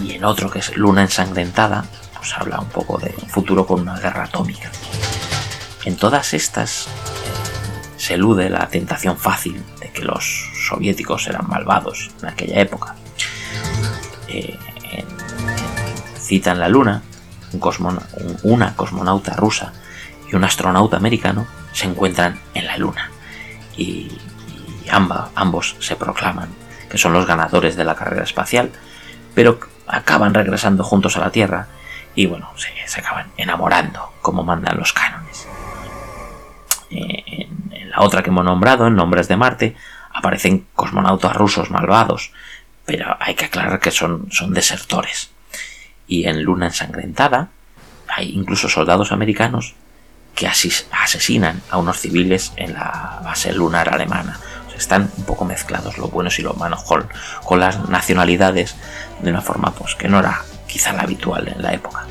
[0.09, 1.85] en otro que es Luna ensangrentada,
[2.21, 4.69] pues habla un poco de un futuro con una guerra atómica.
[5.85, 6.89] En todas estas eh,
[7.97, 12.95] se elude la tentación fácil de que los soviéticos eran malvados en aquella época.
[14.27, 14.55] Eh,
[16.19, 17.01] citan la Luna,
[18.43, 19.73] una cosmonauta rusa
[20.31, 23.09] y un astronauta americano se encuentran en la Luna
[23.75, 24.15] y,
[25.35, 26.49] ambos se proclaman
[26.89, 28.69] que son los ganadores de la carrera espacial,
[29.33, 31.67] pero acaban regresando juntos a la Tierra
[32.15, 35.47] y bueno, se, acaban enamorando, como mandan los cánones.
[36.89, 39.75] En, la otra que hemos nombrado, en Nombres de Marte,
[40.13, 42.31] aparecen cosmonautas rusos malvados,
[42.85, 45.31] pero hay que aclarar que son, son desertores.
[46.07, 47.49] Y en Luna ensangrentada
[48.07, 49.75] hay incluso soldados americanos
[50.35, 54.39] que asesinan a unos civiles en la base lunar alemana
[54.81, 58.75] están un poco mezclados los buenos y los malos con, las nacionalidades
[59.21, 60.41] de una forma pues que no era
[60.71, 62.07] quizá la habitual en la época.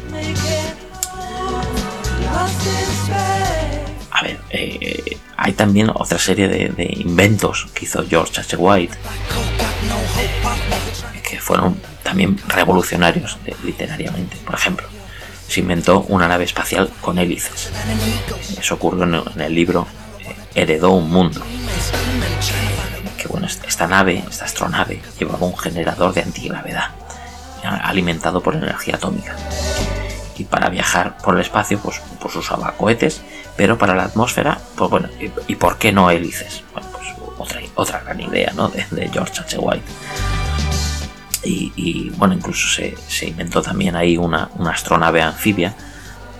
[4.10, 8.56] A ver, eh, hay también otra serie de, inventos que hizo George H.
[8.56, 8.94] White
[11.28, 14.36] que fueron también revolucionarios eh, literariamente.
[14.44, 14.86] Por ejemplo,
[15.48, 17.70] se inventó una nave espacial con hélices.
[18.58, 19.86] Eso ocurrió en el libro
[20.20, 21.40] eh, Heredó un mundo
[23.16, 26.99] que bueno, esta nave, esta astronave, llevaba un generador de antigravedad
[27.62, 29.36] alimentado por energía atómica.
[30.36, 33.20] Y para viajar por el espacio, pues, pues usaba cohetes,
[33.56, 35.08] pero para la atmósfera, pues bueno,
[35.48, 36.62] ¿y, por qué no hélices?
[36.72, 38.68] Bueno, pues otra, otra gran idea, ¿no?
[38.68, 39.58] De, George H.
[39.58, 39.84] White.
[41.42, 45.74] Y, bueno, incluso se, inventó también ahí una, astronave anfibia,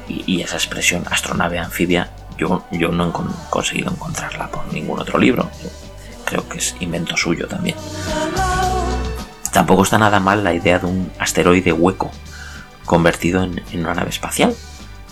[0.08, 5.48] y, esa expresión astronave anfibia yo, yo no he conseguido encontrarla por ningún otro libro
[6.30, 7.76] creo que es invento suyo también.
[9.52, 12.10] Tampoco está nada mal la idea de un asteroide hueco
[12.84, 14.54] convertido en, una nave espacial,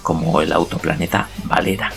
[0.02, 1.92] como el autoplaneta Valera.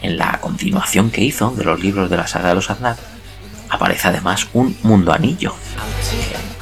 [0.00, 2.96] En la continuación que hizo de los libros de la saga de los Aznar,
[3.68, 5.54] aparece además un mundo anillo.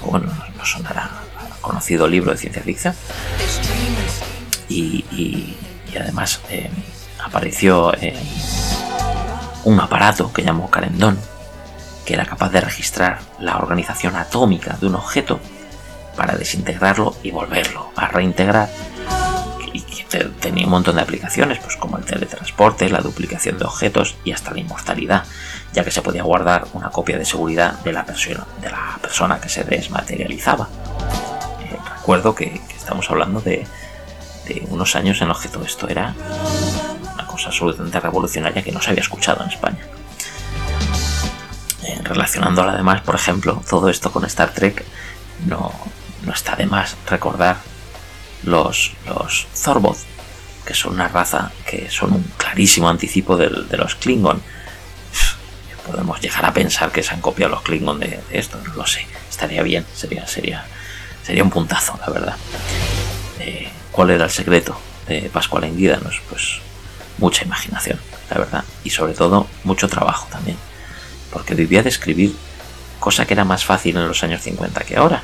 [0.03, 0.33] bueno,
[0.65, 1.11] sonará
[1.61, 2.95] conocido libro de ciencia ficción.
[4.69, 5.55] Y,
[5.99, 6.71] además eh,
[7.25, 8.15] apareció eh,
[9.65, 11.19] un aparato que llamó Carendón,
[12.07, 15.41] que era capaz de registrar la organización atómica de un objeto
[16.17, 18.71] para desintegrarlo y volverlo a reintegrar
[19.73, 20.05] y que
[20.41, 24.53] tenía un montón de aplicaciones, pues como el teletransporte, la duplicación de objetos y hasta
[24.53, 25.25] la inmortalidad,
[25.75, 29.39] ya que se podía guardar una copia de seguridad de la persona, de la persona
[29.39, 30.69] que se desmaterializaba.
[31.61, 33.67] Eh, recuerdo que, estamos hablando de,
[34.71, 36.15] unos años en los que todo esto era
[37.15, 39.81] una cosa absolutamente revolucionaria que no se había escuchado en España.
[41.87, 44.85] Eh, relacionándolo además, por ejemplo, todo esto con Star Trek,
[45.47, 45.73] no,
[46.25, 47.59] no está de más recordar
[48.43, 49.99] los, los Zorboth,
[50.65, 54.43] que son una raza que son un clarísimo anticipo de, los Klingon.
[55.87, 59.07] Podemos llegar a pensar que se han copiado los Klingon de, esto, no lo sé.
[59.31, 60.65] Estaría bien, sería, sería,
[61.23, 62.37] sería un puntazo, la verdad.
[63.39, 66.21] Eh, ¿Cuál era el secreto de Pascual Enguídanos?
[66.29, 66.59] Pues
[67.19, 68.65] mucha imaginación, la verdad.
[68.83, 70.57] Y sobre todo, mucho trabajo también.
[71.37, 72.35] Porque vivía de escribir,
[72.99, 75.23] cosa que era más fácil en los años 50 que ahora.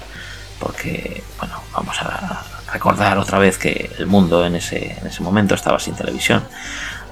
[0.58, 5.54] Porque, bueno, vamos a, recordar otra vez que el mundo en ese, en ese momento
[5.54, 6.44] estaba sin televisión,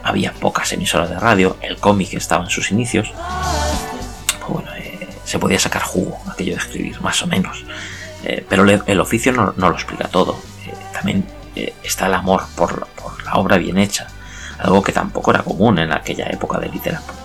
[0.02, 3.10] había pocas emisoras de radio, el cómic estaba en sus inicios,
[4.38, 7.64] pues bueno, eh, se podía sacar jugo aquello de escribir, más o menos.
[8.24, 10.38] Eh, pero el oficio no, lo explica todo.
[10.66, 11.26] Eh, también
[11.82, 12.86] está el amor por,
[13.24, 14.08] la obra bien hecha,
[14.58, 17.18] algo que tampoco era común en aquella época de, literatura,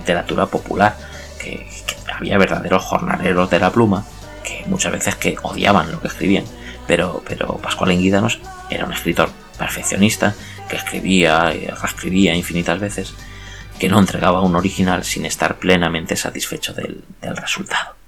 [0.00, 0.96] literatura popular,
[1.40, 1.66] que,
[2.12, 4.04] había verdaderos jornaleros de la pluma
[4.44, 6.44] que muchas veces que odiaban lo que escribían
[6.86, 10.34] pero, pero Pascual Enguídanos era un escritor perfeccionista
[10.68, 13.14] que escribía y reescribía infinitas veces,
[13.78, 17.04] que no entregaba un original sin estar plenamente satisfecho del
[17.36, 17.99] resultado.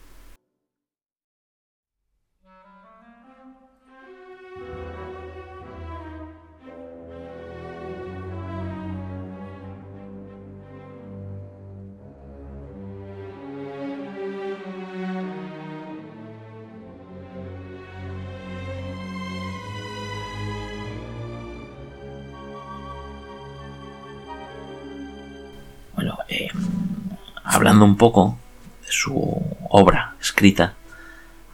[27.52, 28.38] Hablando un poco
[28.84, 30.74] de su obra escrita,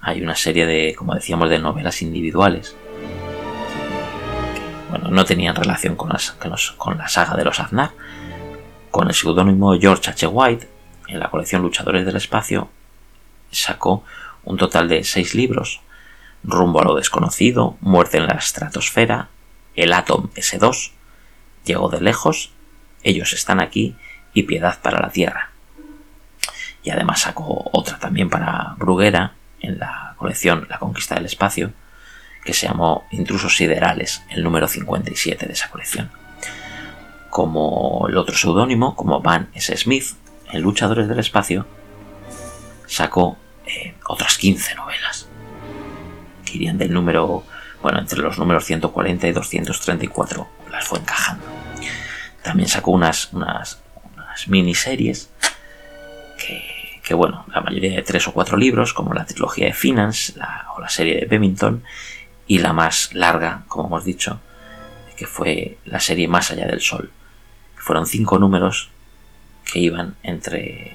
[0.00, 2.76] hay una serie de, como decíamos, de novelas individuales
[4.90, 6.11] bueno, no tenían relación con,
[6.78, 7.90] con, la saga de los Aznar.
[8.90, 10.26] Con el seudónimo George H.
[10.26, 10.68] White,
[11.08, 12.70] en la colección Luchadores del Espacio,
[13.50, 14.02] sacó
[14.44, 15.82] un total de seis libros:
[16.42, 19.28] Rumbo a lo desconocido, Muerte en la estratosfera,
[19.74, 20.92] El Atom S2,
[21.64, 22.52] Llego de lejos,
[23.02, 23.94] Ellos están aquí
[24.32, 25.50] y Piedad para la Tierra
[26.88, 31.74] y además sacó otra también para Bruguera en la colección La Conquista del Espacio,
[32.46, 36.11] que se llamó Intrusos Siderales, el número 57 de esa colección.
[37.29, 39.77] Como el otro seudónimo, como Van S.
[39.77, 40.14] Smith,
[40.51, 41.66] en Luchadores del Espacio,
[42.87, 45.29] sacó eh, otras 15 novelas,
[46.46, 47.44] que irían del número,
[47.83, 51.44] bueno, entre los números 140 y 234, las fue encajando.
[52.42, 53.83] También sacó unas, unas,
[54.14, 55.29] unas miniseries
[57.09, 60.35] que, bueno, la mayoría de tres o cuatro libros, como la trilogía de Finance
[60.77, 61.83] o la serie de Bemington,
[62.47, 64.43] y la más larga, como hemos dicho,
[65.16, 67.11] que fue la serie Más allá del Sol.
[67.76, 68.91] Fueron cinco números
[69.64, 70.93] que iban entre,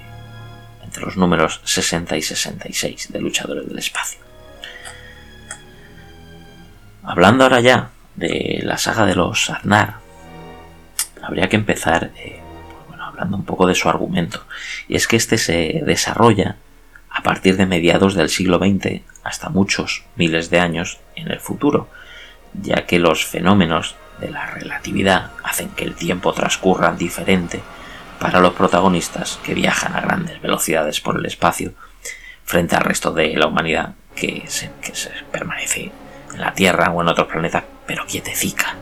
[0.84, 4.20] entre los números 60 y 66 de Luchadores del Espacio.
[7.02, 9.96] Hablando ahora ya de la saga de los Aznar,
[11.20, 12.40] habría que empezar eh,
[13.14, 14.44] hablando un poco de su argumento,
[14.88, 16.56] y es que este se desarrolla
[17.10, 21.88] a partir de mediados del siglo XX hasta muchos miles de años en el futuro,
[22.60, 27.60] ya que los fenómenos de la relatividad hacen que el tiempo transcurra diferente
[28.18, 31.72] para los protagonistas que viajan a grandes velocidades por el espacio
[32.44, 34.70] frente al resto de la humanidad que se,
[35.32, 35.90] permanece
[36.32, 38.74] en la Tierra o en otros planetas pero quietecica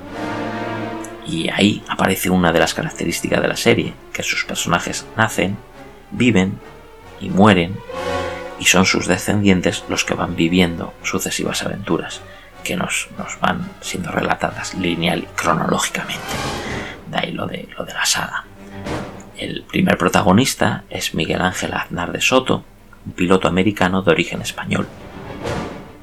[1.26, 5.56] y ahí aparece una de las características de la serie, que sus personajes nacen,
[6.10, 6.58] viven
[7.20, 7.76] y mueren,
[8.58, 12.20] y son sus descendientes los que van viviendo sucesivas aventuras,
[12.64, 13.08] que nos,
[13.40, 16.20] van siendo relatadas lineal y cronológicamente.
[17.10, 18.44] De ahí lo de, lo de la saga.
[19.36, 22.64] El primer protagonista es Miguel Ángel Aznar de Soto,
[23.04, 24.86] un piloto americano de origen español,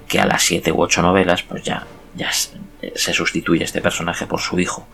[0.08, 4.42] que a las siete u ocho novelas pues ya, ya se sustituye este personaje por
[4.42, 4.88] su hijo,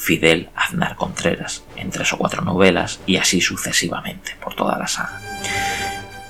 [0.00, 5.20] Fidel Aznar Contreras, en tres o cuatro novelas y así sucesivamente por toda la saga.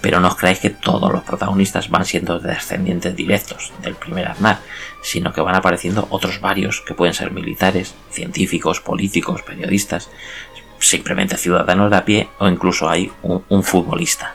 [0.02, 4.58] pero no os creáis que todos los protagonistas van siendo descendientes directos del primer Aznar,
[5.02, 10.08] sino que van apareciendo otros varios que pueden ser militares, científicos, políticos, periodistas,
[10.78, 14.34] simplemente ciudadanos de a pie o incluso hay un, futbolista.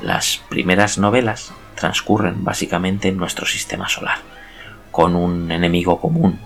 [0.00, 4.18] Las primeras novelas transcurren básicamente en nuestro sistema solar,
[4.92, 6.38] con un enemigo común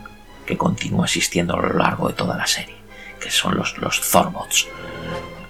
[0.51, 2.74] que continúa existiendo a lo largo de toda la serie,
[3.20, 4.66] que son los, los Zorbots,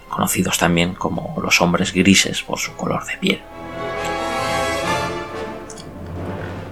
[0.07, 3.41] conocidos también como los hombres grises por su color de piel.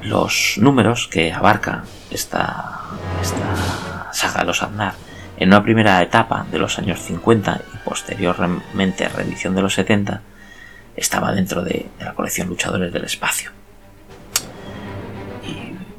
[0.04, 2.82] Los números que abarca esta,
[3.20, 4.94] esta saga de los Aznar
[5.38, 10.22] en una primera etapa de los años 50 y posteriormente reedición de los 70
[10.96, 13.59] estaba dentro de, la colección Luchadores del Espacio.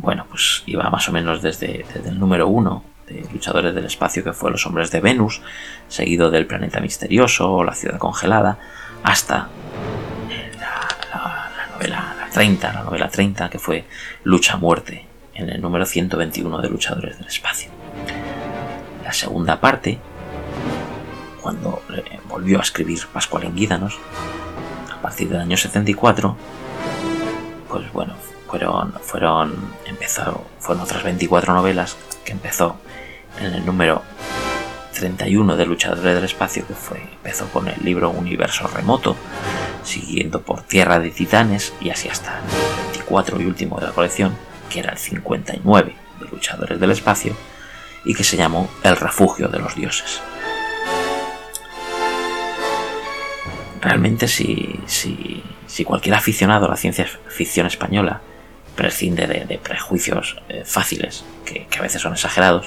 [0.01, 2.85] Bueno, pues iba más o menos desde, el número 1
[3.33, 5.43] luchadores del espacio que fue Los hombres de Venus,
[5.89, 8.57] seguido del planeta misterioso la ciudad congelada,
[9.03, 9.49] hasta
[11.13, 13.85] la, novela 30, la novela 30 que fue
[14.25, 17.71] Lucha Muerte, en el número 121 de Luchadores del Espacio.
[19.05, 19.99] La segunda parte,
[21.43, 21.83] cuando
[22.29, 23.99] volvió a escribir Pascual en Guídanos,
[24.97, 26.37] a partir del año 74,
[27.69, 28.15] pues bueno,
[28.51, 29.55] fueron, fueron,
[29.87, 32.77] empezó, fueron otras 24 novelas que empezó
[33.39, 34.03] en el número
[34.93, 39.15] 31 de Luchadores del Espacio, que fue, empezó con el libro Universo Remoto,
[39.85, 44.35] siguiendo por Tierra de Titanes y así hasta el 24 y último de la colección,
[44.69, 47.35] que era el 59 de Luchadores del Espacio,
[48.05, 50.21] y que se llamó El Refugio de los Dioses.
[53.81, 58.23] Realmente si, si, si cualquier aficionado a la ciencia ficción española
[58.81, 62.67] prescinde de, prejuicios eh, fáciles, que, a veces son exagerados,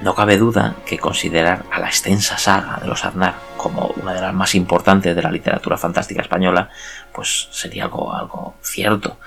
[0.00, 4.22] no cabe duda que considerar a la extensa saga de los Aznar como una de
[4.22, 6.70] las más importantes de la literatura fantástica española,
[7.12, 9.18] pues sería algo, algo cierto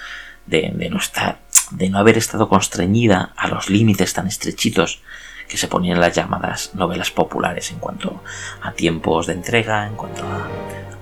[0.47, 1.37] de, no estar,
[1.69, 4.99] de no haber estado constreñida a los límites tan estrechitos
[5.47, 8.23] que se ponían las llamadas novelas populares en cuanto
[8.63, 10.23] a tiempos de entrega, en cuanto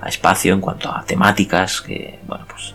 [0.02, 2.74] a, espacio, en cuanto a temáticas, que bueno, pues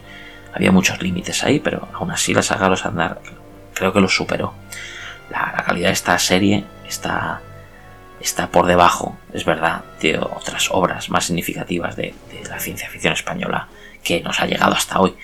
[0.54, 3.20] había muchos límites ahí, pero aún así la saga de los Aznar
[3.74, 4.54] creo que los superó.
[5.30, 7.42] la calidad de esta serie está,
[8.24, 12.16] está por debajo, es verdad, de otras obras más significativas de,
[12.50, 13.68] la ciencia ficción española
[14.04, 15.16] que nos ha llegado hasta hoy,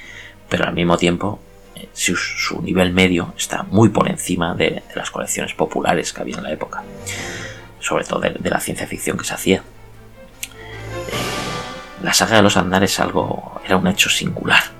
[0.49, 1.39] pero al mismo tiempo
[1.75, 6.43] eh, su, nivel medio está muy por encima de, las colecciones populares que había en
[6.43, 6.83] la época,
[7.79, 9.57] sobre todo de, la ciencia ficción que se hacía.
[9.57, 9.63] Eh,
[12.03, 14.78] la saga de los Andares algo, era un hecho singular.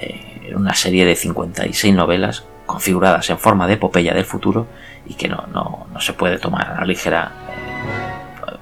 [0.00, 4.66] Eh, una serie de 56 novelas configuradas en forma de epopeya del futuro
[5.06, 7.32] y que no, no, no se puede tomar a la ligera,
[8.48, 8.56] eh,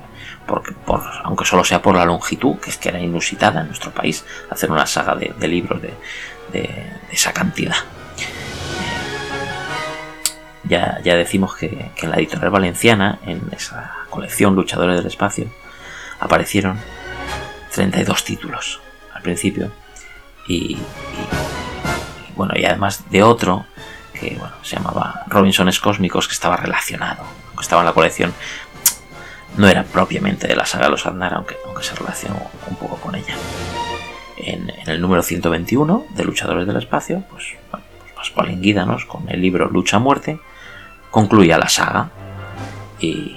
[0.46, 3.92] porque, por, aunque solo sea por la longitud, que es que era inusitada en nuestro
[3.92, 5.94] país, hacer una saga de, libros de,
[6.52, 7.76] de, esa cantidad.
[10.64, 15.46] Ya, ya, decimos que, en la editorial valenciana, en esa colección Luchadores del Espacio,
[16.18, 16.78] aparecieron
[17.70, 18.80] 32 títulos
[19.14, 19.70] al principio
[20.48, 20.78] y
[22.34, 23.66] bueno, y además de otro
[24.18, 27.24] que bueno, se llamaba Robinsones Cósmicos, que estaba relacionado,
[27.56, 28.34] que estaba en la colección.
[29.56, 32.36] No era propiamente de la saga los Aznar, aunque, aunque se relacionó
[32.68, 33.34] un poco con ella.
[34.36, 38.56] En, el número 121 de Luchadores del Espacio, pues, bueno, pues Pascual
[39.06, 40.40] con el libro Lucha Muerte,
[41.10, 42.10] concluía la saga
[43.00, 43.36] y,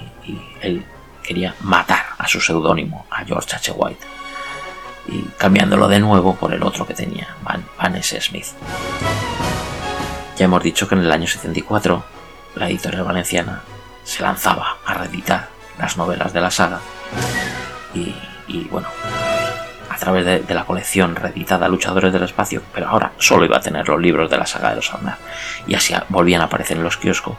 [0.60, 0.84] él
[1.24, 3.72] quería matar a su seudónimo, a George H.
[3.72, 4.06] White,
[5.06, 8.20] y cambiándolo de nuevo por el otro que tenía, Van, S.
[8.20, 8.46] Smith.
[10.36, 12.04] Ya hemos dicho que en el año 74
[12.56, 13.62] la editorial valenciana
[14.04, 15.48] se lanzaba a reeditar
[15.78, 16.80] las novelas de la saga
[17.94, 18.14] y,
[18.70, 18.88] bueno,
[19.90, 23.88] a través de, la colección reeditada Luchadores del Espacio, pero ahora solo iba a tener
[23.88, 25.18] los libros de la saga de los Arnar
[25.66, 27.36] y así volvían a aparecer en los kioscos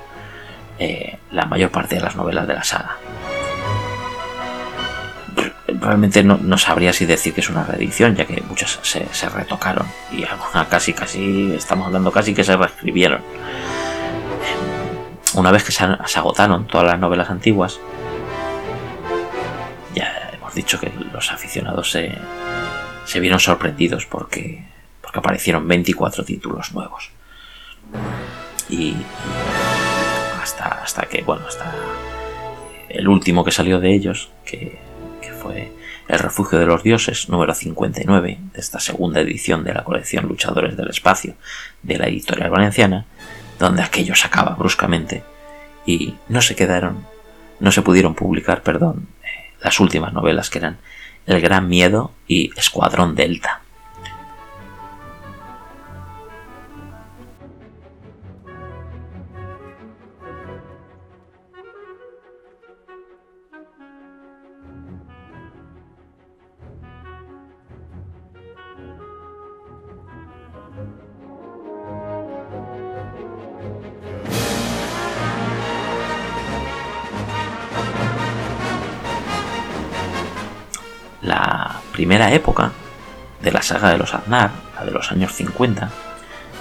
[0.80, 2.98] eh, la mayor parte de las novelas de la saga
[5.80, 10.24] realmente no, sabría si decir que es una reedición, ya que muchas se, retocaron y
[10.24, 13.22] algunas casi, casi, estamos hablando casi que se reescribieron.
[15.36, 17.80] Una vez que se, agotaron todas las novelas antiguas,
[19.96, 22.18] ya hemos dicho que los aficionados se,
[23.06, 24.64] se vieron sorprendidos porque,
[25.02, 27.10] porque aparecieron 24 títulos nuevos.
[28.70, 28.96] Y,
[30.42, 31.74] hasta, hasta que, bueno, hasta
[32.90, 34.80] el último que salió de ellos, que
[35.44, 35.72] fue
[36.08, 40.78] El refugio de los dioses número 59 de esta segunda edición de la colección Luchadores
[40.78, 41.36] del Espacio
[41.82, 43.06] de la editorial valenciana,
[43.60, 45.24] donde aquello se acaba bruscamente
[45.86, 47.06] y no se quedaron,
[47.60, 50.78] no se pudieron publicar, perdón, eh, las últimas novelas que eran
[51.26, 53.63] El Gran Miedo y Escuadrón Delta.
[82.32, 82.72] Época
[83.42, 85.90] de la saga de los Aznar, la de los años 50,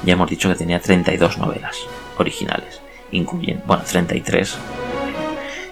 [0.05, 1.77] ya hemos dicho que tenía 32 novelas
[2.19, 4.59] originales, incluyendo, bueno, 33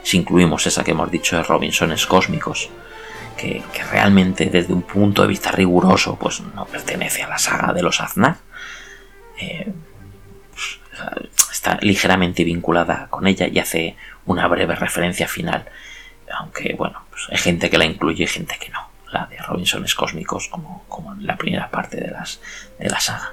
[0.02, 2.70] si incluimos esa que hemos dicho de Robinsones Cósmicos,
[3.36, 7.82] que, realmente desde un punto de vista riguroso pues no pertenece a la saga de
[7.82, 8.36] los Aznar.
[9.40, 9.72] Eh,
[10.50, 10.80] pues,
[11.52, 15.66] está ligeramente vinculada con ella y hace una breve referencia final
[16.38, 18.89] aunque bueno, pues hay gente que la incluye y gente que no.
[19.12, 22.40] La de Robinsones Cósmicos como, como en la primera parte de, las,
[22.78, 23.32] de la saga.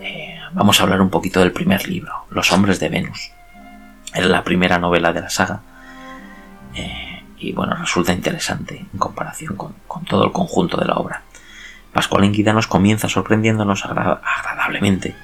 [0.00, 3.30] Eh, vamos a hablar un poquito del primer libro, Los hombres de Venus.
[4.14, 5.60] Es la primera novela de la saga.
[6.74, 9.74] Eh, y bueno, resulta interesante en comparación con,
[10.08, 11.22] todo el conjunto de la obra.
[11.92, 15.14] Pascual nos comienza sorprendiéndonos agradablemente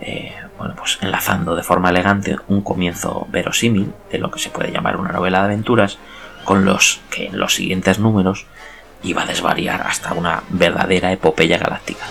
[0.00, 4.70] eh, bueno, pues enlazando de forma elegante un comienzo verosímil de lo que se puede
[4.70, 5.98] llamar una novela de aventuras
[6.44, 8.46] con los que en los siguientes números
[9.04, 12.04] iba a desvariar hasta una verdadera epopeya galáctica.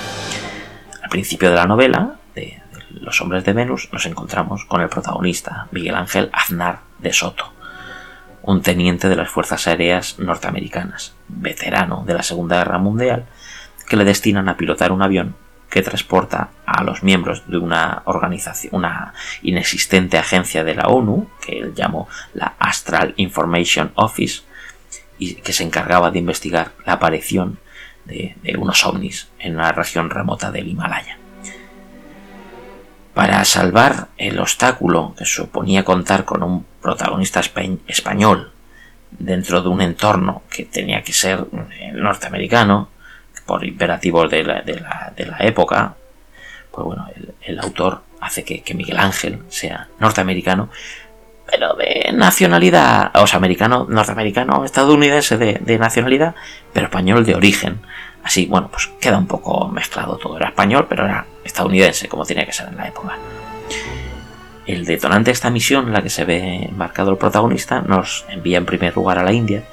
[1.01, 5.67] Al principio de la novela, de, Los hombres de Venus, nos encontramos con el protagonista,
[5.71, 7.51] Miguel Ángel Aznar de Soto,
[8.43, 13.25] un teniente de las Fuerzas Aéreas norteamericanas, veterano de la Segunda Guerra Mundial,
[13.87, 15.35] que le destinan a pilotar un avión
[15.69, 21.57] que transporta a los miembros de una organización, una inexistente agencia de la ONU, que
[21.57, 24.43] él llamó la Astral Information Office,
[25.17, 27.59] y que se encargaba de investigar la aparición
[28.05, 31.17] de, unos ovnis en una región remota del Himalaya.
[33.13, 37.41] Para salvar el obstáculo que suponía contar con un protagonista
[37.87, 38.51] español
[39.11, 41.45] dentro de un entorno que tenía que ser
[41.93, 42.89] norteamericano,
[43.45, 45.95] por imperativos de la, de la, época,
[46.71, 47.07] pues bueno,
[47.41, 50.69] el, autor hace que, Miguel Ángel sea norteamericano,
[51.49, 56.35] pero de nacionalidad, o sea, americano, norteamericano, estadounidense de, nacionalidad,
[56.71, 57.81] pero español de origen.
[58.23, 60.37] Así, bueno, pues queda un poco mezclado todo.
[60.37, 63.17] Era español, pero era estadounidense, como tenía que ser en la época.
[64.65, 68.57] El detonante de esta misión, en la que se ve marcado el protagonista, nos envía
[68.57, 69.63] en primer lugar a la India,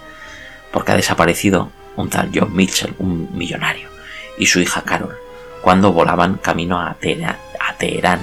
[0.72, 3.88] porque ha desaparecido un tal John Mitchell, un millonario,
[4.36, 5.16] y su hija Carol,
[5.62, 8.20] cuando volaban camino a, Teherán,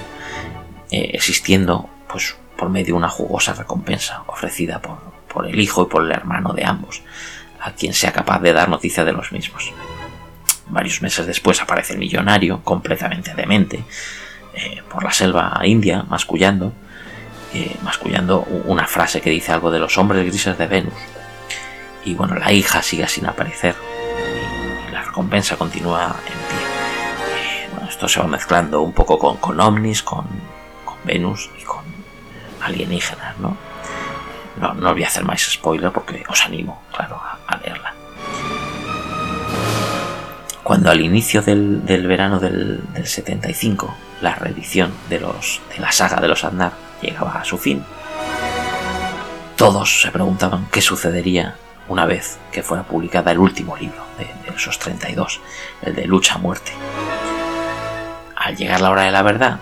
[0.92, 4.98] eh, existiendo pues, por medio de una jugosa recompensa ofrecida por,
[5.28, 7.02] por el hijo y por el hermano de ambos,
[7.62, 9.72] a quien sea capaz de dar noticia de los mismos.
[10.70, 13.84] Varios meses después aparece el millonario, completamente demente,
[14.54, 16.74] eh, por la selva india, mascullando,
[17.54, 20.94] eh, mascullando una frase que dice algo de los hombres grises de Venus,
[22.04, 23.76] y bueno, la hija sigue sin aparecer
[24.88, 26.58] y la recompensa continúa en pie.
[27.36, 30.26] Eh, esto se va mezclando un poco con, con ovnis, con,
[31.04, 31.84] Venus y con
[32.62, 33.58] alienígenas, ¿no?
[34.60, 34.74] ¿no?
[34.74, 37.94] No voy a hacer más spoiler porque os animo, claro, a, leerla.
[40.64, 46.28] Cuando al inicio del, verano del, 75 la reedición de, los, de la saga de
[46.28, 47.84] los Andar llegaba a su fin,
[49.56, 51.56] todos se preguntaban qué sucedería
[51.88, 55.40] una vez que fuera publicada el último libro de, esos 32,
[55.84, 56.72] el de Lucha a Muerte.
[58.36, 59.60] Al llegar la hora de la verdad,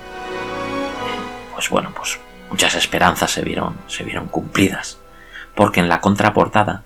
[1.53, 2.19] pues bueno, pues
[2.55, 4.97] muchas esperanzas se vieron, se vieron cumplidas,
[5.55, 6.83] porque en la contraportada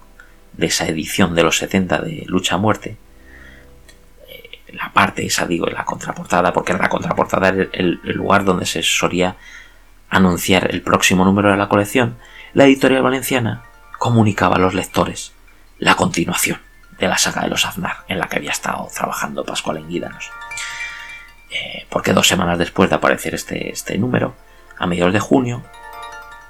[0.53, 2.97] de esa edición de los 70 de Lucha a Muerte,
[4.28, 8.82] eh, la parte esa digo la contraportada, porque la contraportada era el lugar donde se
[8.82, 9.36] solía
[10.09, 12.17] anunciar el próximo número de la colección,
[12.55, 13.61] la editorial valenciana
[13.99, 15.34] comunicaba a los lectores
[15.78, 16.59] la continuación
[16.97, 20.32] de la saga de los Aznar en la que había estado trabajando Pascual en Guídanos.
[21.51, 24.34] Eh, porque dos semanas después de aparecer este, este número,
[24.80, 25.63] a mediados de junio,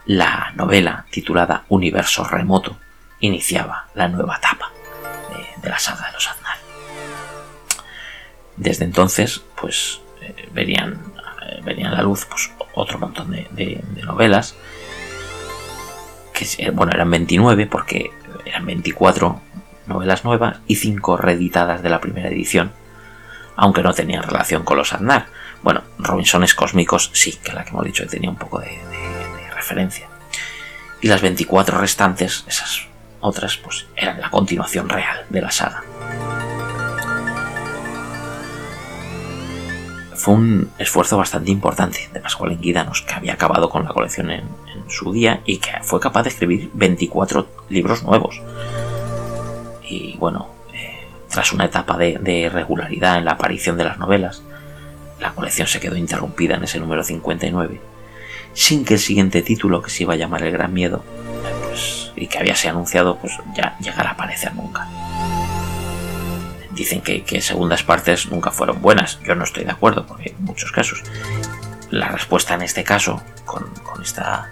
[0.06, 2.78] la novela titulada Universo Remoto
[3.20, 4.72] iniciaba la nueva etapa
[5.62, 6.58] de, la saga de los Aznar.
[8.56, 10.94] Desde entonces, pues eh, verían,
[11.44, 14.56] eh, verían a la luz pues, otro montón de novelas
[16.40, 18.12] que bueno, eran 29 porque
[18.46, 19.42] eran 24
[19.88, 22.72] novelas nuevas y 5 reeditadas de la primera edición,
[23.56, 25.28] aunque no tenían relación con los Aznar.
[25.62, 28.80] Bueno, Robinsones Cósmicos sí, que la que hemos dicho que tenía un poco de,
[29.54, 30.08] referencia.
[31.02, 32.88] Y las 24 restantes, esas
[33.20, 35.84] otras pues eran la continuación real de la saga.
[40.16, 44.44] Fue un esfuerzo bastante importante de Pascual Enguídanos, que había acabado con la colección en,
[44.88, 48.42] su día y que fue capaz de escribir 24 libros nuevos.
[49.84, 54.42] Y bueno, eh, tras una etapa de, de regularidad en la aparición de las novelas,
[55.20, 57.82] la colección se quedó interrumpida en ese número 59,
[58.54, 61.04] sin que el siguiente título, que se iba a llamar El Gran Miedo,
[61.68, 64.88] pues, y que había sido anunciado, pues ya llegara a aparecer nunca.
[66.72, 69.20] Dicen que, segundas partes nunca fueron buenas.
[69.24, 71.04] Yo no estoy de acuerdo, porque en muchos casos.
[71.90, 73.66] La respuesta en este caso, con,
[74.02, 74.50] esta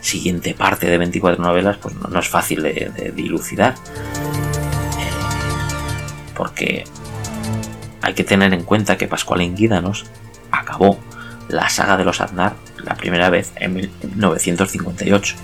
[0.00, 3.74] siguiente parte de 24 novelas, pues no, es fácil de, dilucidar.
[3.74, 5.10] Eh,
[6.34, 6.84] porque
[8.06, 10.06] hay que tener en cuenta que Pascual Inguídanos
[10.52, 11.00] acabó
[11.48, 15.34] la saga de los Aznar la primera vez en 1958.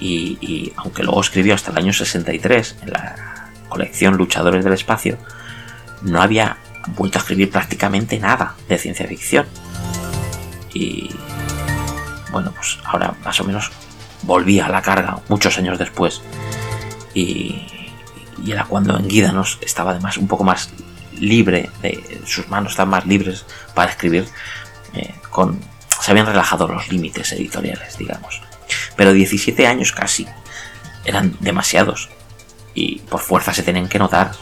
[0.00, 5.18] Y, y, aunque luego escribió hasta el año 63 en la colección Luchadores del Espacio,
[6.00, 6.56] no había
[6.96, 9.44] vuelto a escribir prácticamente nada de ciencia ficción.
[10.72, 11.10] Y
[12.32, 13.70] bueno, pues ahora más o menos
[14.22, 16.22] volvía a la carga muchos años después.
[17.12, 17.83] Y
[18.44, 20.70] y era cuando en Guídanos estaba además un poco más
[21.18, 21.70] libre,
[22.26, 24.26] sus manos estaban más libres para escribir,
[24.94, 25.60] eh, con,
[26.00, 28.42] se habían relajado los límites editoriales, digamos.
[28.96, 30.26] Pero 17 años casi
[31.04, 32.08] eran demasiados
[32.74, 34.32] y por fuerza se tienen que notar.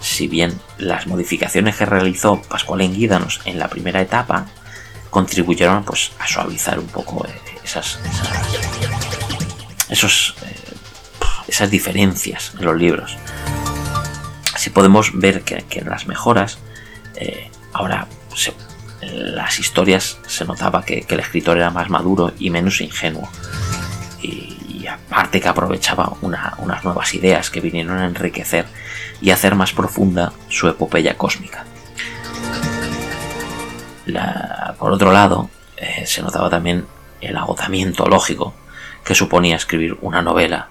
[0.00, 4.46] Si bien las modificaciones que realizó Pascual en Guídanos en la primera etapa
[5.10, 7.34] contribuyeron pues, a suavizar un poco eh,
[7.64, 7.98] esas,
[9.88, 10.65] esos eh,
[11.48, 13.16] esas diferencias en los libros.
[14.54, 16.58] Así podemos ver que, en las mejoras,
[17.16, 18.08] eh, ahora
[19.12, 23.28] las historias se notaba que, el escritor era más maduro y menos ingenuo.
[24.22, 24.54] Y,
[24.86, 28.66] aparte que aprovechaba unas nuevas ideas que vinieron a enriquecer
[29.20, 31.64] y hacer más profunda su epopeya cósmica.
[34.78, 36.86] por otro lado, eh, se notaba también
[37.20, 38.54] el agotamiento lógico
[39.04, 40.68] que suponía escribir una novela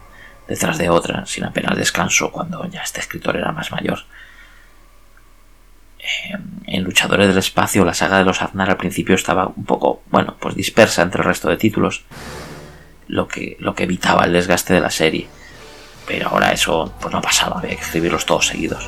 [0.48, 4.00] detrás de otra, sin apenas descanso, cuando ya este escritor era más mayor.
[6.00, 6.38] Eh,
[6.68, 10.36] en Luchadores del Espacio, la saga de los Aznar al principio estaba un poco, bueno,
[10.40, 12.04] pues dispersa entre el resto de títulos,
[13.08, 15.28] lo que, lo que evitaba el desgaste de la serie.
[16.08, 18.88] Pero ahora eso pues no pasaba, había que escribirlos todos seguidos.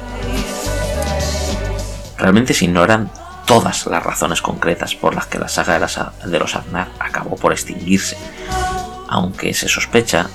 [2.17, 3.11] Realmente se ignoran
[3.45, 5.79] todas las razones concretas por las que la saga
[6.25, 8.17] de, los Aznar acabó por extinguirse,
[9.07, 10.29] aunque se sospecha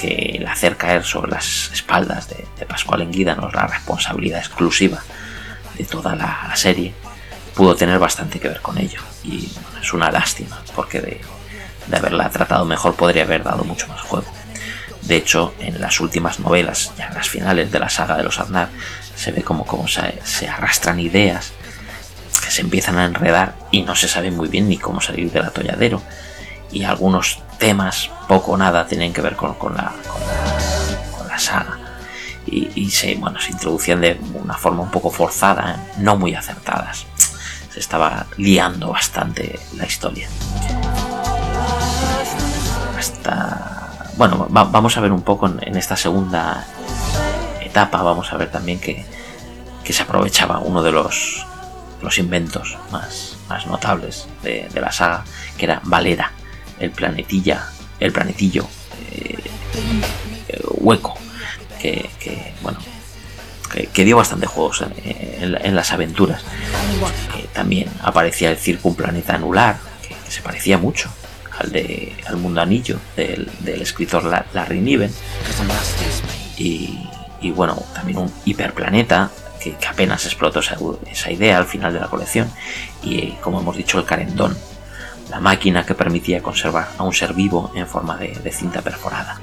[0.00, 5.02] que el hacer caer sobre las espaldas de, Pascual Enguídanos la responsabilidad exclusiva
[5.76, 6.94] de toda la, serie
[7.54, 9.00] pudo tener bastante que ver con ello.
[9.24, 9.50] Y
[9.82, 11.20] es una lástima, porque de,
[11.94, 14.26] haberla tratado mejor podría haber dado mucho más juego.
[15.02, 18.38] De hecho, en las últimas novelas, ya en las finales de la saga de los
[18.38, 18.68] Aznar,
[19.16, 21.52] se ve como, como se, se, arrastran ideas
[22.42, 25.44] que se empiezan a enredar y no se sabe muy bien ni cómo salir del
[25.44, 26.02] atolladero.
[26.72, 29.74] Y algunos temas, poco o nada, tienen que ver con, la, con,
[31.28, 31.78] la, saga.
[32.46, 35.92] Y, se, bueno, se introducían de una forma un poco forzada, ¿eh?
[35.98, 37.06] no muy acertadas.
[37.72, 40.28] Se estaba liando bastante la historia.
[42.98, 44.08] Hasta.
[44.16, 46.66] Bueno, vamos a ver un poco en, esta segunda
[47.60, 49.06] etapa, vamos a ver también que,
[49.84, 51.46] que se aprovechaba uno de los,
[52.02, 55.24] los inventos más, más notables de la saga,
[55.56, 56.32] que era Valera
[56.80, 57.68] el planetilla,
[58.00, 58.66] el planetillo
[59.12, 59.36] eh,
[60.48, 61.16] eh, hueco,
[61.80, 62.10] que,
[62.62, 62.78] bueno,
[63.92, 66.42] que, dio bastante juegos en, las aventuras.
[67.36, 71.10] Eh, también aparecía el circunplaneta anular, que, se parecía mucho
[71.58, 75.12] al de al mundo anillo del, escritor Larry Niven.
[76.56, 79.30] Y, bueno, también un hiperplaneta
[79.62, 80.76] que, apenas explotó esa,
[81.10, 82.50] esa, idea al final de la colección.
[83.02, 84.56] Y como hemos dicho, el Carendón,
[85.30, 89.40] la máquina que permitía conservar a un ser vivo en forma de, cinta perforada.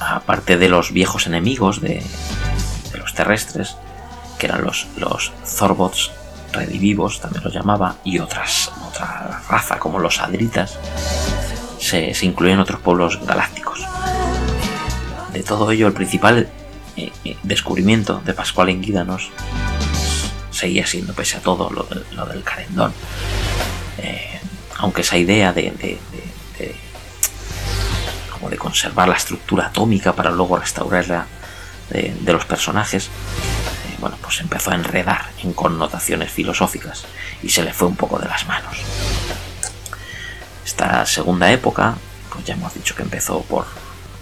[0.00, 2.02] Aparte de los viejos enemigos de,
[2.98, 3.76] los terrestres,
[4.38, 6.10] que eran los, los Zorbots
[6.52, 10.78] redivivos, también los llamaba, y otras, otra raza como los Adritas,
[11.78, 13.86] se, se incluyen otros pueblos galácticos.
[15.32, 16.48] De todo ello, el principal
[16.96, 19.30] eh, eh, descubrimiento de Pascual Enguídanos
[20.50, 22.92] seguía siendo, pese a todo, lo, lo del Carendón
[23.98, 24.40] eh,
[24.78, 25.98] aunque esa idea de,
[28.32, 31.26] como de conservar la estructura atómica para luego restaurarla
[31.90, 37.04] de, los personajes, eh, bueno, pues empezó a enredar en connotaciones filosóficas
[37.42, 38.76] y se le fue un poco de las manos.
[40.64, 41.96] Esta segunda época
[42.32, 43.66] pues ya hemos dicho que empezó por,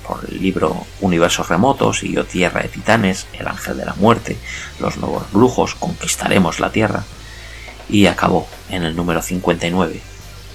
[0.07, 4.37] por el libro Universos Remotos, y Tierra de Titanes, El Ángel de la Muerte,
[4.81, 7.05] Los Nuevos Brujos, Conquistaremos la Tierra,
[7.91, 10.01] y acabó en el número 59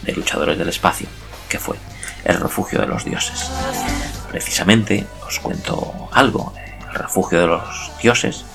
[0.03, 1.07] de Luchadores del Espacio,
[1.49, 1.77] que fue
[2.23, 3.49] El Refugio de los Dioses.
[4.31, 6.53] Precisamente os cuento algo,
[6.89, 8.45] El Refugio de los Dioses,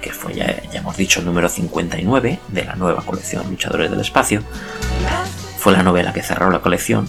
[0.00, 4.42] que fue ya, hemos dicho el número 59 de la nueva colección Luchadores del Espacio,
[5.58, 7.08] fue la novela que cerró la colección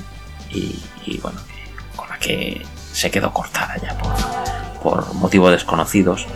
[0.49, 0.79] y,
[1.21, 1.39] bueno,
[1.95, 2.61] con la que
[2.91, 4.13] se quedó cortada ya por,
[4.81, 6.27] por motivos desconocidos,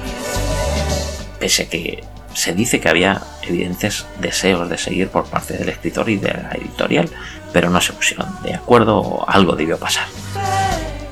[1.40, 2.04] pese que
[2.38, 6.52] se dice que había evidentes deseos de seguir por parte del escritor y de la
[6.52, 7.10] editorial,
[7.52, 10.06] pero no se pusieron de acuerdo o algo debió pasar.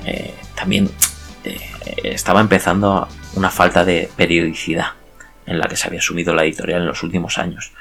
[0.06, 0.88] Eh, también
[1.44, 1.60] eh,
[2.04, 4.90] estaba empezando una falta de periodicidad
[5.48, 7.72] en la que se había sumido la editorial en los últimos años.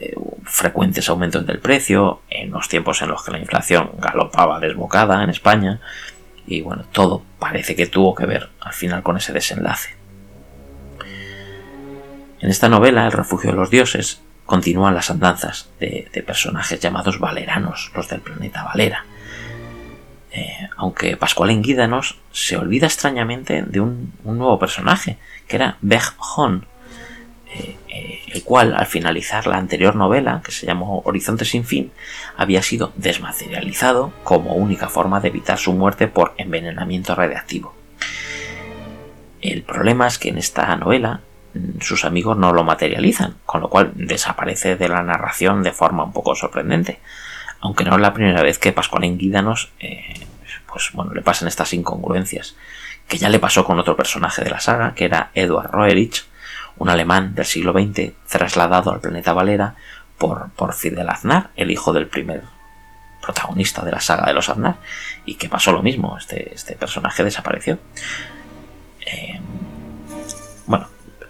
[0.00, 5.22] Eh, frecuentes aumentos del precio, en los tiempos en los que la inflación galopaba desbocada
[5.22, 5.80] en España,
[6.48, 10.01] y bueno, todo parece que tuvo que ver al final con ese desenlace.
[12.42, 17.92] En esta novela, El refugio de los dioses, continúan las andanzas de, personajes llamados valeranos,
[17.94, 19.04] los del planeta Valera.
[20.32, 26.66] Eh, aunque Pascual Enguídanos se olvida extrañamente de un, nuevo personaje, que era Beg Hon,
[27.54, 31.92] eh, eh, el cual al finalizar la anterior novela, que se llamó Horizonte sin fin,
[32.36, 37.72] había sido desmaterializado como única forma de evitar su muerte por envenenamiento radiactivo.
[39.40, 41.20] El problema es que en esta novela
[41.80, 46.12] sus amigos no lo materializan, con lo cual desaparece de la narración de forma un
[46.12, 47.00] poco sorprendente.
[47.60, 50.26] Aunque no es la primera vez que Pascual Guídanos eh,
[50.72, 52.56] pues bueno, le pasan estas incongruencias,
[53.06, 56.24] que ya le pasó con otro personaje de la saga, que era Eduard Roerich,
[56.78, 59.74] un alemán del siglo XX trasladado al planeta Valera
[60.16, 62.42] por, por Fidel Aznar, el hijo del primer
[63.20, 64.76] protagonista de la saga de los Aznar,
[65.26, 67.78] y que pasó lo mismo, este, este personaje desapareció.
[69.04, 69.40] Eh,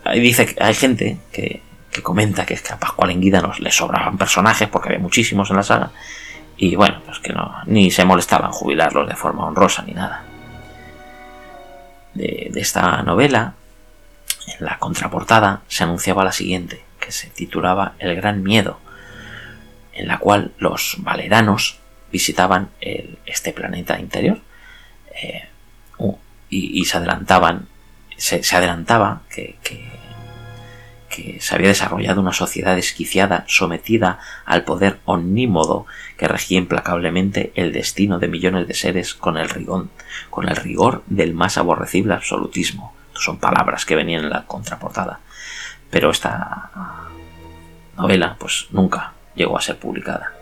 [0.05, 1.63] bueno, dice hay gente que,
[2.03, 5.63] comenta que es que a Pascual nos le sobraban personajes porque había muchísimos en la
[5.63, 5.91] saga
[6.57, 10.25] y bueno, pues que no, ni se molestaban jubilarlos de forma honrosa ni nada.
[12.15, 13.55] De, de esta novela,
[14.47, 18.79] en la contraportada se anunciaba la siguiente, que se titulaba El Gran Miedo,
[19.93, 21.79] en la cual los valeranos
[22.13, 24.39] visitaban este planeta interior
[25.21, 25.49] eh,
[26.51, 27.67] y, se adelantaban
[28.23, 36.29] se, adelantaba que, que, se había desarrollado una sociedad desquiciada sometida al poder omnímodo que
[36.29, 39.91] regía implacablemente el destino de millones de seres con el rigón,
[40.31, 42.95] con el rigor del más aborrecible absolutismo.
[43.13, 45.21] son palabras que venían en la contraportada.
[45.91, 46.71] Pero esta
[47.97, 50.33] novela pues nunca llegó a ser publicada.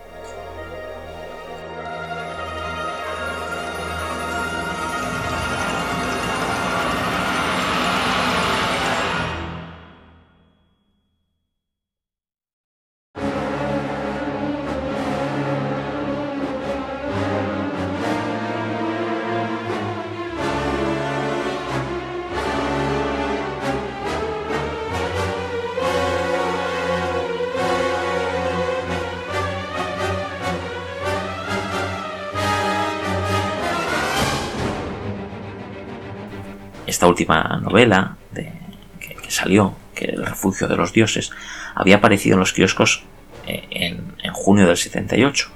[37.01, 41.31] Esta última novela que, salió, que El refugio de los dioses,
[41.75, 43.05] había aparecido en los kioscos
[43.47, 45.49] eh, en, junio del 78.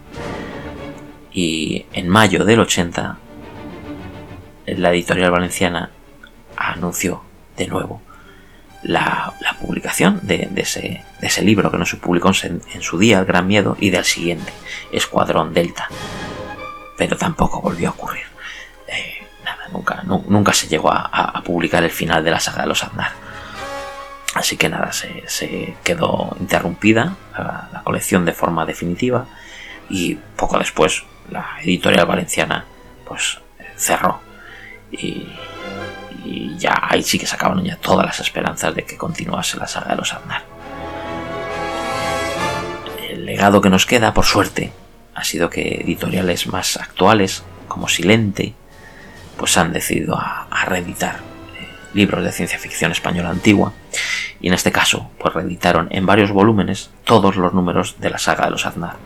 [1.34, 3.18] Y en mayo del 80,
[4.68, 5.90] la editorial valenciana
[6.56, 7.22] anunció
[7.58, 8.00] de nuevo
[8.82, 13.46] la, publicación de, ese, libro que no se publicó en, en, su día, El Gran
[13.46, 14.50] Miedo, y del siguiente,
[14.92, 15.88] Escuadrón Delta.
[16.96, 18.33] Pero tampoco volvió a ocurrir
[19.74, 23.12] nunca, nunca se llegó a, publicar el final de la saga de los Aznar.
[24.34, 29.26] Así que nada, se, quedó interrumpida la, colección de forma definitiva
[29.90, 32.64] y poco después la editorial valenciana
[33.04, 33.38] pues
[33.76, 34.20] cerró
[34.90, 35.28] y,
[36.56, 39.90] ya ahí sí que se acabaron ya todas las esperanzas de que continuase la saga
[39.90, 40.42] de los Aznar.
[43.10, 44.72] El legado que nos queda, por suerte,
[45.14, 48.54] ha sido que editoriales más actuales como Silente
[49.36, 53.72] pues han decidido a, reeditar eh, libros de ciencia ficción española antigua.
[54.40, 58.46] Y en este caso pues reeditaron en varios volúmenes todos los números de la saga
[58.46, 58.96] de los Aznar.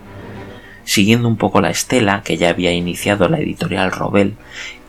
[0.83, 4.35] Siguiendo un poco la estela que ya había iniciado la editorial Robel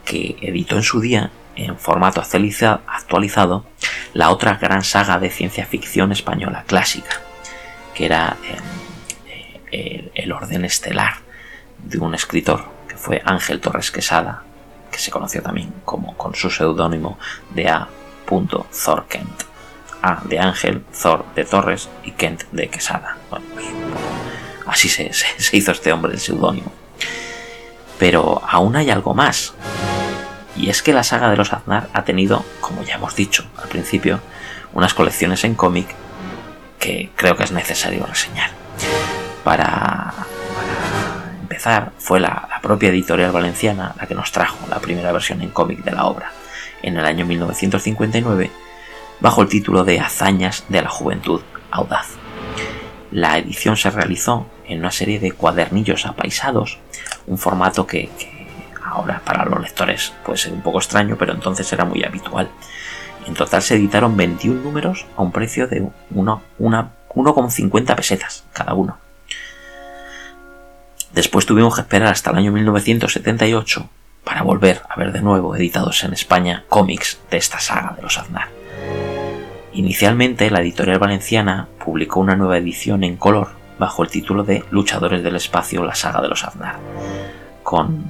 [0.04, 3.64] que editó en su día en formato actualizado
[4.14, 7.20] la otra gran saga de ciencia ficción española clásica
[7.94, 8.58] que era em,
[9.72, 11.16] eh, el orden estelar
[11.84, 14.49] de un escritor fue Ángel Torres Quesada, que
[15.00, 17.18] se conoció también como con su seudónimo
[17.54, 17.88] de A.
[19.08, 19.42] Kent.
[20.02, 23.16] A de Ángel, Thor de Torres y Kent de Quesada.
[23.28, 23.66] Bueno, pues,
[24.66, 25.10] así se,
[25.52, 26.72] hizo este hombre el seudónimo.
[27.98, 29.54] Pero aún hay algo más.
[30.56, 33.68] Y es que la saga de los Aznar ha tenido, como ya hemos dicho al
[33.68, 34.20] principio,
[34.72, 35.88] unas colecciones en cómic
[36.78, 38.50] que creo que es necesario reseñar.
[39.44, 40.14] Para,
[41.42, 45.82] empezar, fue la, propia editorial valenciana la que nos trajo la primera versión en cómic
[45.84, 46.32] de la obra,
[46.82, 48.50] en el año 1959,
[49.20, 52.08] bajo el título de Hazañas de la Juventud Audaz.
[53.10, 56.78] La edición se realizó en una serie de cuadernillos apaisados,
[57.26, 58.08] un formato que,
[58.82, 62.50] ahora para los lectores puede ser un poco extraño, pero entonces era muy habitual.
[63.26, 65.82] En total se editaron 21 números a un precio de
[66.14, 68.98] 1,50 pesetas cada uno.
[71.12, 73.88] Después tuvimos que esperar hasta el año 1978
[74.24, 78.18] para volver a ver de nuevo editados en España cómics de esta saga de los
[78.18, 78.48] Aznar.
[79.72, 85.22] Inicialmente la editorial valenciana publicó una nueva edición en color bajo el título de Luchadores
[85.22, 86.76] del Espacio, la saga de los Aznar,
[87.62, 88.04] con,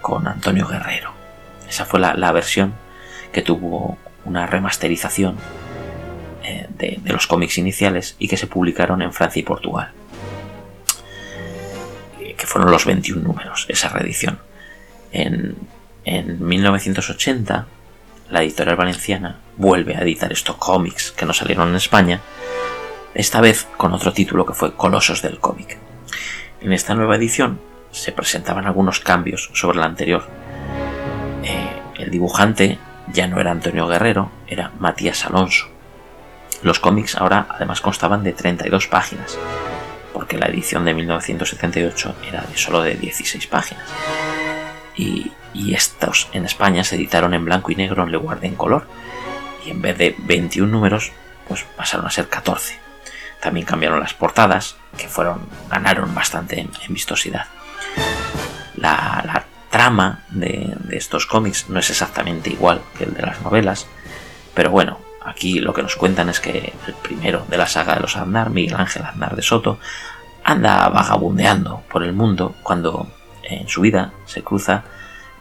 [0.00, 1.12] con Antonio Guerrero.
[1.68, 2.74] Esa fue la, versión
[3.32, 5.36] que tuvo una remasterización
[6.44, 9.92] eh, de, los cómics iniciales y que se publicaron en Francia y Portugal.
[12.38, 14.38] Que fueron los 21 números, esa reedición.
[15.12, 15.56] En,
[16.04, 17.66] en 1980,
[18.30, 22.20] la editorial valenciana vuelve a editar estos cómics que no salieron en España,
[23.14, 25.76] esta vez con otro título que fue Colosos del cómic.
[26.60, 27.60] En esta nueva edición
[27.90, 30.24] se presentaban algunos cambios sobre la anterior.
[31.42, 32.78] Eh, el dibujante
[33.12, 35.66] ya no era Antonio Guerrero, era Matías Alonso.
[36.62, 39.38] Los cómics ahora además constaban de 32 páginas,
[40.28, 43.84] porque la edición de 1978 era de solo de 16 páginas
[44.94, 45.32] y,
[45.72, 48.86] estos en España se editaron en blanco y negro en lugar de en color
[49.64, 51.12] y en vez de 21 números
[51.48, 52.78] pues pasaron a ser 14.
[53.40, 57.46] También cambiaron las portadas que fueron ganaron bastante en, vistosidad.
[58.76, 63.86] La, trama de, estos cómics no es exactamente igual que el de las novelas,
[64.54, 68.00] pero bueno, aquí lo que nos cuentan es que el primero de la saga de
[68.00, 69.78] los Aznar, Miguel Ángel Aznar de Soto,
[70.44, 73.08] anda vagabundeando por el mundo cuando
[73.42, 74.84] en su vida se cruza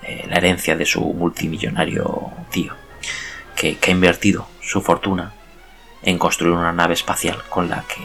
[0.03, 2.73] eh, la herencia de su multimillonario tío,
[3.55, 5.33] que, ha invertido su fortuna
[6.03, 8.01] en construir una nave espacial con la que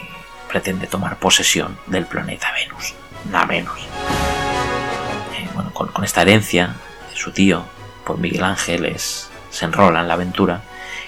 [0.49, 2.95] pretende tomar posesión del planeta Venus,
[3.30, 3.78] nada menos.
[3.78, 6.74] Eh, bueno, con, esta herencia
[7.14, 7.64] su tío,
[8.05, 10.62] por Miguel Ángel, se enrola en la aventura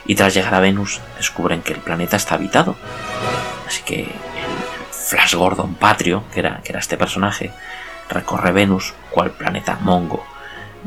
[0.06, 2.76] y tras llegar a Venus descubren que el planeta está habitado.
[3.66, 4.14] Así que
[5.14, 7.52] Flash Gordon Patrio, que era, que era este personaje,
[8.08, 10.26] recorre Venus cual planeta Mongo,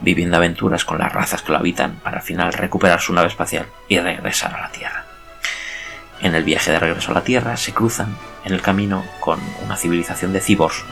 [0.02, 3.68] viviendo aventuras con las razas que lo habitan para al final recuperar su nave espacial
[3.88, 5.06] y regresar a la Tierra.
[6.20, 9.78] En el viaje de regreso a la Tierra se cruzan en el camino con una
[9.78, 10.84] civilización de cibors,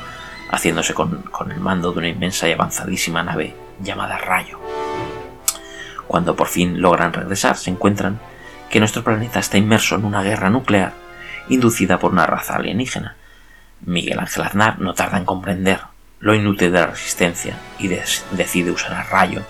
[0.49, 4.61] haciéndose con, con el mando de una inmensa y avanzadísima nave llamada Rayo.
[6.07, 8.17] Cuando por fin logran regresar, se encuentran
[8.69, 10.93] que nuestro planeta está inmerso en una guerra nuclear
[11.49, 13.17] inducida por una raza alienígena.
[13.85, 15.81] Miguel Ángel Aznar no tarda en comprender
[16.19, 19.43] lo inútil de la resistencia y decide usar a Rayo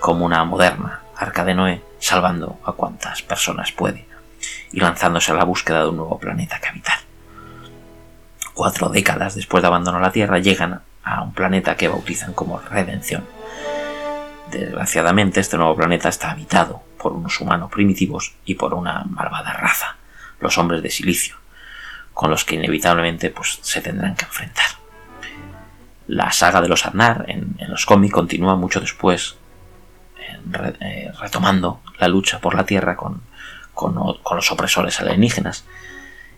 [0.00, 4.06] como una moderna arca de Noé, salvando a cuantas personas puede
[4.72, 6.98] y lanzándose a la búsqueda de un nuevo planeta que habitar.
[8.52, 13.24] Cuatro décadas después de abandonar la Tierra llegan a un planeta que bautizan como Redención.
[14.50, 19.96] Desgraciadamente este nuevo planeta está habitado por unos humanos primitivos y por una malvada raza,
[20.40, 21.36] los hombres de silicio,
[22.14, 24.64] con los que inevitablemente pues, se tendrán que enfrentar.
[26.06, 29.36] La saga de los Aznar en, los cómics continúa mucho después,
[30.80, 33.22] eh, retomando la lucha por la Tierra con,
[34.36, 35.64] los opresores alienígenas.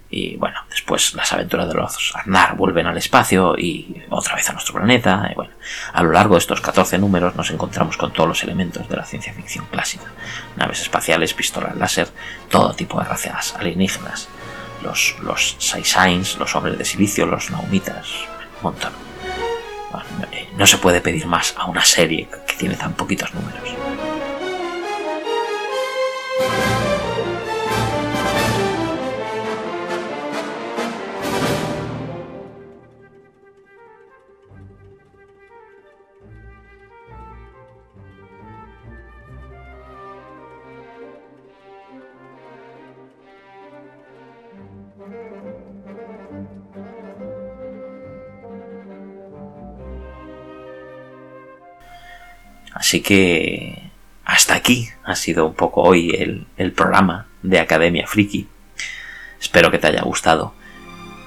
[0.09, 4.53] Y bueno, después las aventuras de los Aznar vuelven al espacio y otra vez a
[4.53, 5.29] nuestro planeta.
[5.33, 5.53] Y bueno,
[5.93, 9.05] a lo largo de estos 14 números nos encontramos con todos los elementos de la
[9.05, 10.07] ciencia ficción clásica.
[10.55, 12.09] Naves espaciales, pistolas láser,
[12.49, 14.29] todo tipo de razas alienígenas.
[14.87, 18.09] Los, los Saiyans, los hombres de silicio, los Naumitas,
[18.59, 18.93] un montón
[20.57, 23.69] no se puede pedir más a una serie que tiene tan poquitos números.
[52.87, 53.91] Así que
[54.25, 58.47] hasta aquí ha sido un poco hoy el, programa de Academia Friki.
[59.41, 60.55] Espero que te haya gustado.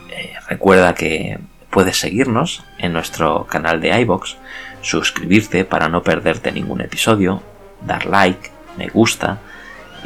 [0.09, 1.37] Eh, recuerda que
[1.69, 4.37] puedes seguirnos en nuestro canal de iBox,
[4.81, 7.43] suscribirte para no perderte ningún episodio,
[7.81, 9.39] dar like, me gusta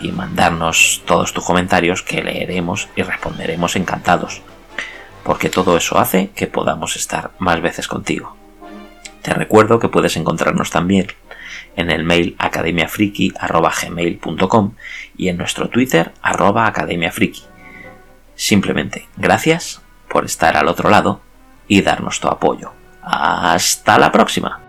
[0.01, 4.41] y mandarnos todos tus comentarios que leeremos y responderemos encantados,
[5.23, 8.35] porque todo eso hace que podamos estar más veces contigo.
[9.21, 11.13] Te recuerdo que puedes encontrarnos también
[11.75, 14.73] en el mail academiafriki.gmail.com
[15.17, 17.43] y en nuestro Twitter academiafriki.
[18.35, 21.21] Simplemente gracias por estar al otro lado
[21.67, 22.73] y darnos tu apoyo.
[23.01, 24.62] Hasta la próxima.